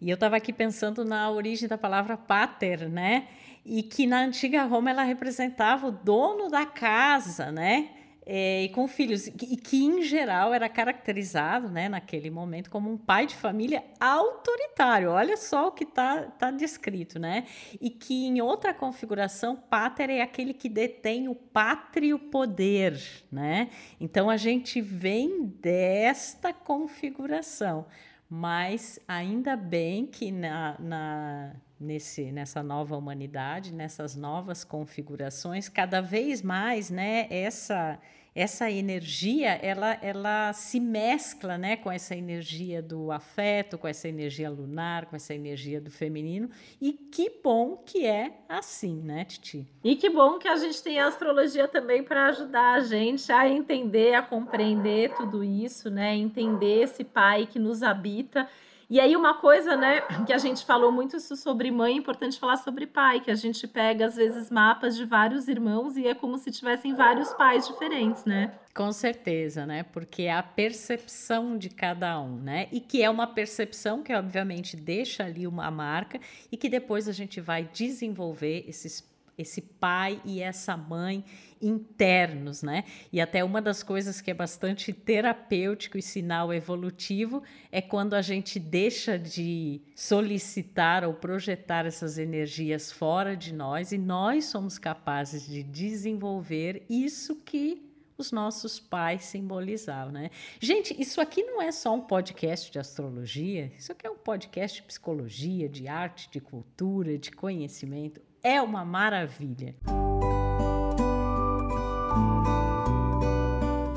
E 0.01 0.09
eu 0.09 0.15
estava 0.15 0.37
aqui 0.37 0.53
pensando 0.53 1.05
na 1.05 1.29
origem 1.31 1.69
da 1.69 1.79
palavra 1.79 2.17
pater, 2.17 2.89
né? 2.89 3.27
E 3.65 3.83
que 3.83 4.07
na 4.07 4.21
antiga 4.21 4.63
Roma 4.65 4.91
ela 4.91 5.03
representava 5.03 5.89
o 5.89 5.93
dono 5.93 6.49
da 6.49 6.65
casa, 6.65 7.51
né? 7.51 8.02
É, 8.25 8.65
e 8.65 8.69
com 8.69 8.87
filhos, 8.87 9.27
e 9.27 9.57
que 9.57 9.85
em 9.85 10.03
geral 10.03 10.55
era 10.55 10.69
caracterizado, 10.69 11.69
né, 11.69 11.89
naquele 11.89 12.31
momento, 12.31 12.71
como 12.71 12.91
um 12.91 12.97
pai 12.97 13.27
de 13.27 13.35
família 13.35 13.83
autoritário. 13.99 15.11
Olha 15.11 15.37
só 15.37 15.69
o 15.69 15.73
que 15.73 15.85
está 15.85 16.23
tá 16.23 16.51
descrito, 16.51 17.19
né? 17.19 17.47
E 17.81 17.91
que 17.91 18.27
em 18.27 18.41
outra 18.41 18.73
configuração, 18.73 19.57
pater 19.57 20.09
é 20.11 20.23
aquele 20.23 20.55
que 20.55 20.69
detém 20.69 21.29
o 21.29 21.35
pátrio 21.35 22.19
poder, 22.19 23.01
né? 23.31 23.71
Então 24.01 24.31
a 24.31 24.37
gente 24.37 24.81
vem 24.81 25.47
desta 25.61 26.53
configuração, 26.53 27.87
mas 28.31 29.01
ainda 29.07 29.57
bem 29.57 30.07
que 30.07 30.31
na, 30.31 30.77
na 30.79 31.57
nesse, 31.83 32.33
nessa 32.33 32.63
nova 32.63 32.97
humanidade, 32.97 33.73
nessas 33.73 34.17
novas 34.17 34.65
configurações, 34.65 35.69
cada 35.69 36.01
vez 36.01 36.41
mais, 36.41 36.91
né, 36.91 37.27
essa 37.31 37.99
essa 38.35 38.71
energia 38.71 39.51
ela, 39.63 39.99
ela 40.01 40.53
se 40.53 40.81
mescla 40.81 41.59
né, 41.59 41.77
com 41.77 41.93
essa 41.93 42.17
energia 42.17 42.81
do 42.81 43.13
afeto, 43.13 43.77
com 43.77 43.87
essa 43.87 44.09
energia 44.09 44.49
lunar, 44.49 45.07
com 45.07 45.17
essa 45.17 45.35
energia 45.35 45.81
do 45.81 45.91
feminino. 45.91 46.49
E 46.81 46.93
que 46.93 47.31
bom 47.43 47.77
que 47.77 48.07
é 48.07 48.33
assim, 48.49 49.03
né, 49.03 49.25
Titi? 49.25 49.67
E 49.85 49.97
que 49.97 50.09
bom 50.09 50.39
que 50.39 50.49
a 50.49 50.57
gente 50.57 50.83
tem 50.83 50.99
a 50.99 51.09
astrologia 51.09 51.69
também 51.69 52.03
para 52.03 52.29
ajudar 52.29 52.77
a 52.77 52.81
gente 52.81 53.31
a 53.31 53.49
entender, 53.49 54.15
a 54.15 54.23
compreender 54.23 55.15
tudo 55.15 55.45
isso, 55.45 55.91
né? 55.91 56.17
Entender 56.17 56.85
esse 56.85 57.05
pai 57.05 57.47
que 57.47 57.59
nos 57.59 57.83
habita 57.83 58.49
e 58.93 59.01
aí, 59.01 59.17
uma 59.17 59.33
coisa, 59.33 59.75
né, 59.75 60.03
que 60.27 60.35
a 60.35 60.37
gente 60.37 60.67
falou 60.67 60.93
muito 60.93 61.17
isso 61.17 61.35
sobre 61.35 61.71
mãe, 61.71 61.95
é 61.95 61.97
importante 61.97 62.39
falar 62.39 62.59
sobre 62.59 62.87
pai, 62.87 63.21
que 63.21 63.31
a 63.31 63.35
gente 63.35 63.67
pega, 63.67 64.05
às 64.05 64.17
vezes, 64.17 64.51
mapas 64.51 64.95
de 64.95 65.07
vários 65.07 65.49
irmãos 65.49 65.97
e 65.97 66.07
é 66.07 66.15
como 66.15 66.37
se 66.37 66.51
tivessem 66.51 66.95
vários 66.95 67.33
pais 67.33 67.67
diferentes, 67.67 68.27
né? 68.27 68.53
Com 68.75 68.93
certeza, 68.93 69.65
né? 69.65 69.83
Porque 69.83 70.25
é 70.25 70.33
a 70.35 70.43
percepção 70.43 71.57
de 71.57 71.71
cada 71.71 72.21
um, 72.21 72.37
né? 72.37 72.69
E 72.71 72.81
que 72.81 73.03
é 73.03 73.09
uma 73.09 73.27
percepção 73.27 74.03
que, 74.03 74.13
obviamente, 74.13 74.77
deixa 74.77 75.25
ali 75.25 75.47
uma 75.47 75.71
marca 75.71 76.21
e 76.51 76.57
que 76.59 76.69
depois 76.69 77.09
a 77.09 77.13
gente 77.13 77.41
vai 77.41 77.67
desenvolver 77.73 78.67
esses 78.69 79.01
esse 79.43 79.61
pai 79.61 80.21
e 80.25 80.41
essa 80.41 80.77
mãe 80.77 81.25
internos, 81.61 82.63
né? 82.63 82.85
E 83.13 83.21
até 83.21 83.45
uma 83.45 83.63
das 83.63 83.83
coisas 83.83 84.21
que 84.21 84.31
é 84.31 84.35
bastante 84.35 84.93
terapêutico 84.93 85.97
e 85.97 86.03
sinal 86.03 86.53
evolutivo 86.53 87.43
é 87.71 87.81
quando 87.81 88.15
a 88.15 88.23
gente 88.23 88.59
deixa 88.59 89.19
de 89.19 89.81
solicitar 89.95 91.05
ou 91.05 91.15
projetar 91.15 91.87
essas 91.87 92.19
energias 92.19 92.91
fora 92.91 93.37
de 93.37 93.55
nós 93.55 93.93
e 93.93 93.99
nós 93.99 94.47
somos 94.47 94.79
capazes 94.79 95.47
de 95.47 95.63
desenvolver 95.63 96.85
isso 96.89 97.37
que 97.37 97.93
os 98.19 98.31
nossos 98.31 98.79
pais 98.79 99.25
simbolizavam, 99.25 100.13
né? 100.13 100.31
Gente, 100.61 100.95
isso 101.01 101.21
aqui 101.21 101.43
não 101.43 101.61
é 101.61 101.73
só 101.73 101.95
um 101.95 102.01
podcast 102.01 102.71
de 102.71 102.79
astrologia, 102.79 103.73
isso 103.77 103.91
aqui 103.91 104.07
é 104.07 104.11
um 104.11 104.17
podcast 104.17 104.81
de 104.81 104.87
psicologia, 104.87 105.69
de 105.69 105.89
arte, 105.89 106.31
de 106.31 106.41
cultura, 106.41 107.19
de 107.19 107.31
conhecimento 107.31 108.21
é 108.43 108.61
uma 108.61 108.85
maravilha. 108.85 109.75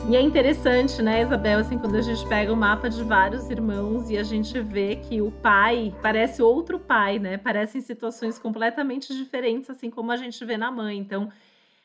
E 0.07 0.15
é 0.15 0.21
interessante, 0.21 1.01
né, 1.01 1.23
Isabel, 1.23 1.57
assim, 1.57 1.79
quando 1.79 1.95
a 1.95 2.01
gente 2.01 2.27
pega 2.27 2.53
o 2.53 2.55
mapa 2.55 2.87
de 2.87 3.03
vários 3.03 3.49
irmãos 3.49 4.07
e 4.07 4.17
a 4.17 4.21
gente 4.21 4.59
vê 4.61 4.97
que 4.97 5.19
o 5.19 5.31
pai 5.31 5.91
parece 5.99 6.43
outro 6.43 6.77
pai, 6.77 7.17
né? 7.17 7.39
Parecem 7.39 7.81
situações 7.81 8.37
completamente 8.37 9.15
diferentes, 9.15 9.67
assim 9.67 9.89
como 9.89 10.11
a 10.11 10.15
gente 10.15 10.45
vê 10.45 10.57
na 10.57 10.69
mãe. 10.69 10.99
Então, 10.99 11.31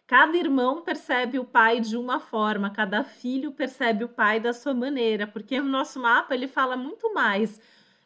cada 0.06 0.36
irmão 0.36 0.82
percebe 0.82 1.38
o 1.38 1.46
pai 1.46 1.80
de 1.80 1.96
uma 1.96 2.20
forma, 2.20 2.68
cada 2.68 3.02
filho 3.02 3.52
percebe 3.52 4.04
o 4.04 4.08
pai 4.08 4.38
da 4.38 4.52
sua 4.52 4.74
maneira, 4.74 5.26
porque 5.26 5.58
o 5.58 5.64
nosso 5.64 5.98
mapa 5.98 6.34
ele 6.34 6.46
fala 6.46 6.76
muito 6.76 7.14
mais 7.14 7.58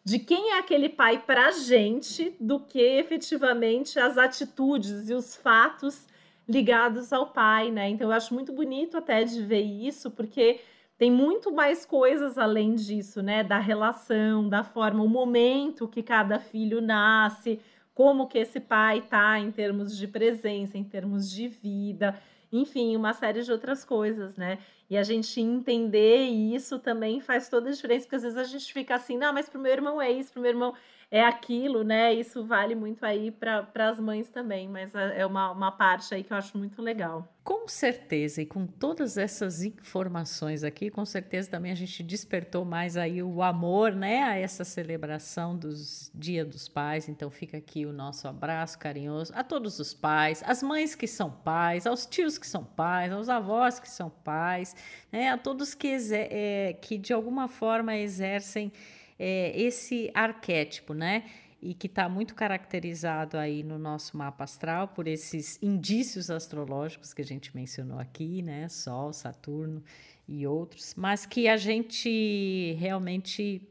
de 0.05 0.19
quem 0.19 0.53
é 0.53 0.59
aquele 0.59 0.89
pai 0.89 1.19
para 1.19 1.47
a 1.47 1.51
gente 1.51 2.37
do 2.39 2.61
que 2.61 2.79
efetivamente 2.79 3.99
as 3.99 4.19
atitudes 4.19 5.09
e 5.09 5.15
os 5.15 5.35
fatos 5.35 6.07
ligados 6.47 7.13
ao 7.13 7.29
pai, 7.29 7.71
né? 7.71 7.89
Então 7.89 8.09
eu 8.09 8.13
acho 8.13 8.35
muito 8.35 8.53
bonito 8.53 8.99
até 8.99 9.25
de 9.25 9.43
ver 9.43 9.63
isso, 9.63 10.11
porque 10.11 10.61
tem 10.99 11.11
muito 11.11 11.51
mais 11.51 11.87
coisas 11.87 12.37
além 12.37 12.75
disso, 12.75 13.23
né? 13.23 13.43
Da 13.43 13.59
relação, 13.59 14.47
da 14.49 14.63
forma, 14.63 15.03
o 15.03 15.09
momento 15.09 15.89
que 15.89 16.03
cada 16.03 16.39
filho 16.39 16.83
nasce, 16.83 17.59
como 17.95 18.27
que 18.29 18.39
esse 18.39 18.61
pai 18.61 19.01
tá 19.01 19.39
em 19.39 19.51
termos 19.51 19.97
de 19.97 20.07
presença, 20.07 20.77
em 20.77 20.85
termos 20.85 21.31
de 21.31 21.49
vida, 21.49 22.21
enfim, 22.53 22.95
uma 22.95 23.13
série 23.13 23.43
de 23.43 23.51
outras 23.51 23.85
coisas, 23.85 24.37
né? 24.37 24.59
E 24.89 24.97
a 24.97 25.03
gente 25.03 25.41
entender 25.41 26.27
isso 26.27 26.79
também 26.79 27.21
faz 27.21 27.49
toda 27.49 27.71
a 27.71 27.73
diferença, 27.73 28.05
porque 28.05 28.17
às 28.17 28.23
vezes 28.23 28.39
a 28.39 28.45
gente 28.45 28.73
fica 28.73 28.95
assim, 28.95 29.17
não, 29.17 29.33
mas 29.33 29.49
pro 29.49 29.61
meu 29.61 29.73
irmão 29.73 30.01
é 30.01 30.11
isso, 30.11 30.33
pro 30.33 30.43
meu 30.43 30.51
irmão 30.51 30.75
é 31.15 31.23
aquilo, 31.23 31.85
né? 31.85 32.13
Isso 32.13 32.45
vale 32.45 32.75
muito 32.75 33.07
aí 33.07 33.31
para 33.31 33.89
as 33.89 34.01
mães 34.01 34.29
também, 34.31 34.69
mas 34.69 34.93
é, 34.97 35.21
é 35.21 35.25
uma, 35.25 35.53
uma 35.53 35.71
parte 35.71 36.13
aí 36.13 36.25
que 36.25 36.33
eu 36.33 36.37
acho 36.37 36.59
muito 36.59 36.83
legal. 36.83 37.33
Com 37.45 37.69
certeza, 37.69 38.43
e 38.43 38.47
com 38.47 38.67
todas 38.67 39.17
essas 39.17 39.63
informações 39.63 40.65
aqui, 40.65 40.91
com 40.91 41.05
certeza 41.05 41.49
também 41.49 41.71
a 41.71 41.75
gente 41.77 42.03
despertou 42.03 42.65
mais 42.65 42.97
aí 42.97 43.23
o 43.23 43.45
amor, 43.45 43.93
né, 43.93 44.25
a 44.25 44.37
essa 44.37 44.65
celebração 44.65 45.57
dos 45.57 46.11
Dia 46.13 46.45
dos 46.45 46.67
Pais. 46.67 47.09
Então 47.09 47.31
fica 47.31 47.59
aqui 47.59 47.87
o 47.87 47.93
nosso 47.93 48.27
abraço 48.27 48.77
carinhoso 48.77 49.33
a 49.37 49.45
todos 49.45 49.79
os 49.79 49.95
pais, 49.95 50.43
às 50.45 50.65
mães 50.65 50.97
que 50.97 51.07
são 51.07 51.31
pais, 51.31 51.87
aos 51.87 52.07
tios 52.07 52.39
que 52.39 52.47
são 52.47 52.65
pais, 52.65 53.13
aos 53.13 53.29
avós 53.29 53.79
que 53.79 53.89
são 53.89 54.11
pais, 54.11 54.75
né, 55.13 55.31
a 55.31 55.39
todos 55.39 55.75
que, 55.75 55.97
é, 56.11 56.73
que 56.73 56.99
de 56.99 57.13
alguma 57.13 57.47
forma 57.47 57.97
exercem 57.97 58.73
é, 59.19 59.53
esse 59.61 60.11
arquétipo, 60.15 60.95
né? 60.95 61.25
E 61.61 61.73
que 61.73 61.87
está 61.87 62.09
muito 62.09 62.35
caracterizado 62.35 63.39
aí 63.39 63.63
no 63.63 63.79
nosso 63.79 64.17
mapa 64.17 64.45
astral 64.45 64.89
por 64.89 65.09
esses 65.09 65.59
indícios 65.63 66.31
astrológicos 66.31 67.15
que 67.15 67.23
a 67.23 67.25
gente 67.25 67.55
mencionou 67.55 67.99
aqui, 67.99 68.43
né? 68.43 68.69
Sol, 68.69 69.13
Saturno 69.13 69.83
e 70.29 70.47
outros, 70.47 70.95
mas 70.95 71.27
que 71.27 71.49
a 71.49 71.57
gente 71.57 72.77
realmente 72.79 73.63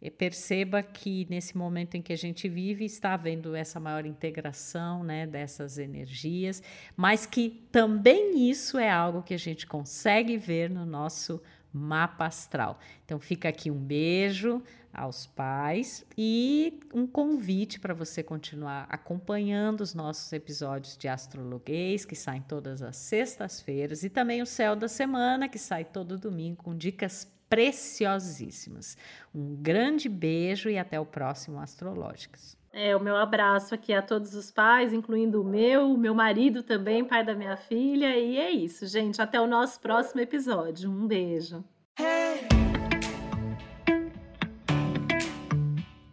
é, 0.00 0.10
perceba 0.10 0.82
que 0.82 1.26
nesse 1.30 1.56
momento 1.56 1.96
em 1.96 2.02
que 2.02 2.12
a 2.12 2.16
gente 2.16 2.48
vive 2.48 2.84
está 2.84 3.14
havendo 3.14 3.54
essa 3.54 3.80
maior 3.80 4.06
integração 4.06 5.02
né, 5.02 5.26
dessas 5.26 5.78
energias, 5.78 6.62
mas 6.96 7.26
que 7.26 7.66
também 7.72 8.48
isso 8.48 8.78
é 8.78 8.90
algo 8.90 9.22
que 9.22 9.34
a 9.34 9.38
gente 9.38 9.66
consegue 9.66 10.36
ver 10.36 10.70
no 10.70 10.84
nosso 10.84 11.40
mapa 11.72 12.26
astral. 12.26 12.78
Então 13.04 13.18
fica 13.18 13.48
aqui 13.48 13.70
um 13.70 13.78
beijo 13.78 14.62
aos 14.96 15.26
pais 15.26 16.04
e 16.16 16.80
um 16.92 17.06
convite 17.06 17.78
para 17.78 17.92
você 17.92 18.22
continuar 18.22 18.86
acompanhando 18.88 19.82
os 19.82 19.94
nossos 19.94 20.32
episódios 20.32 20.96
de 20.96 21.06
Astrologuês, 21.06 22.04
que 22.04 22.16
saem 22.16 22.42
todas 22.42 22.82
as 22.82 22.96
sextas-feiras, 22.96 24.02
e 24.02 24.08
também 24.08 24.40
o 24.40 24.46
Céu 24.46 24.74
da 24.74 24.88
Semana, 24.88 25.48
que 25.48 25.58
sai 25.58 25.84
todo 25.84 26.18
domingo 26.18 26.62
com 26.62 26.74
dicas 26.74 27.30
preciosíssimas. 27.48 28.96
Um 29.34 29.54
grande 29.56 30.08
beijo 30.08 30.70
e 30.70 30.78
até 30.78 30.98
o 30.98 31.06
próximo 31.06 31.60
Astrológicas. 31.60 32.56
É, 32.72 32.94
o 32.94 33.00
meu 33.00 33.16
abraço 33.16 33.74
aqui 33.74 33.92
a 33.92 34.02
todos 34.02 34.34
os 34.34 34.50
pais, 34.50 34.92
incluindo 34.92 35.40
o 35.40 35.44
meu, 35.44 35.96
meu 35.96 36.14
marido 36.14 36.62
também, 36.62 37.04
pai 37.04 37.24
da 37.24 37.34
minha 37.34 37.56
filha, 37.56 38.18
e 38.18 38.36
é 38.36 38.50
isso, 38.50 38.86
gente. 38.86 39.20
Até 39.22 39.40
o 39.40 39.46
nosso 39.46 39.80
próximo 39.80 40.20
episódio. 40.20 40.90
Um 40.90 41.06
beijo. 41.06 41.64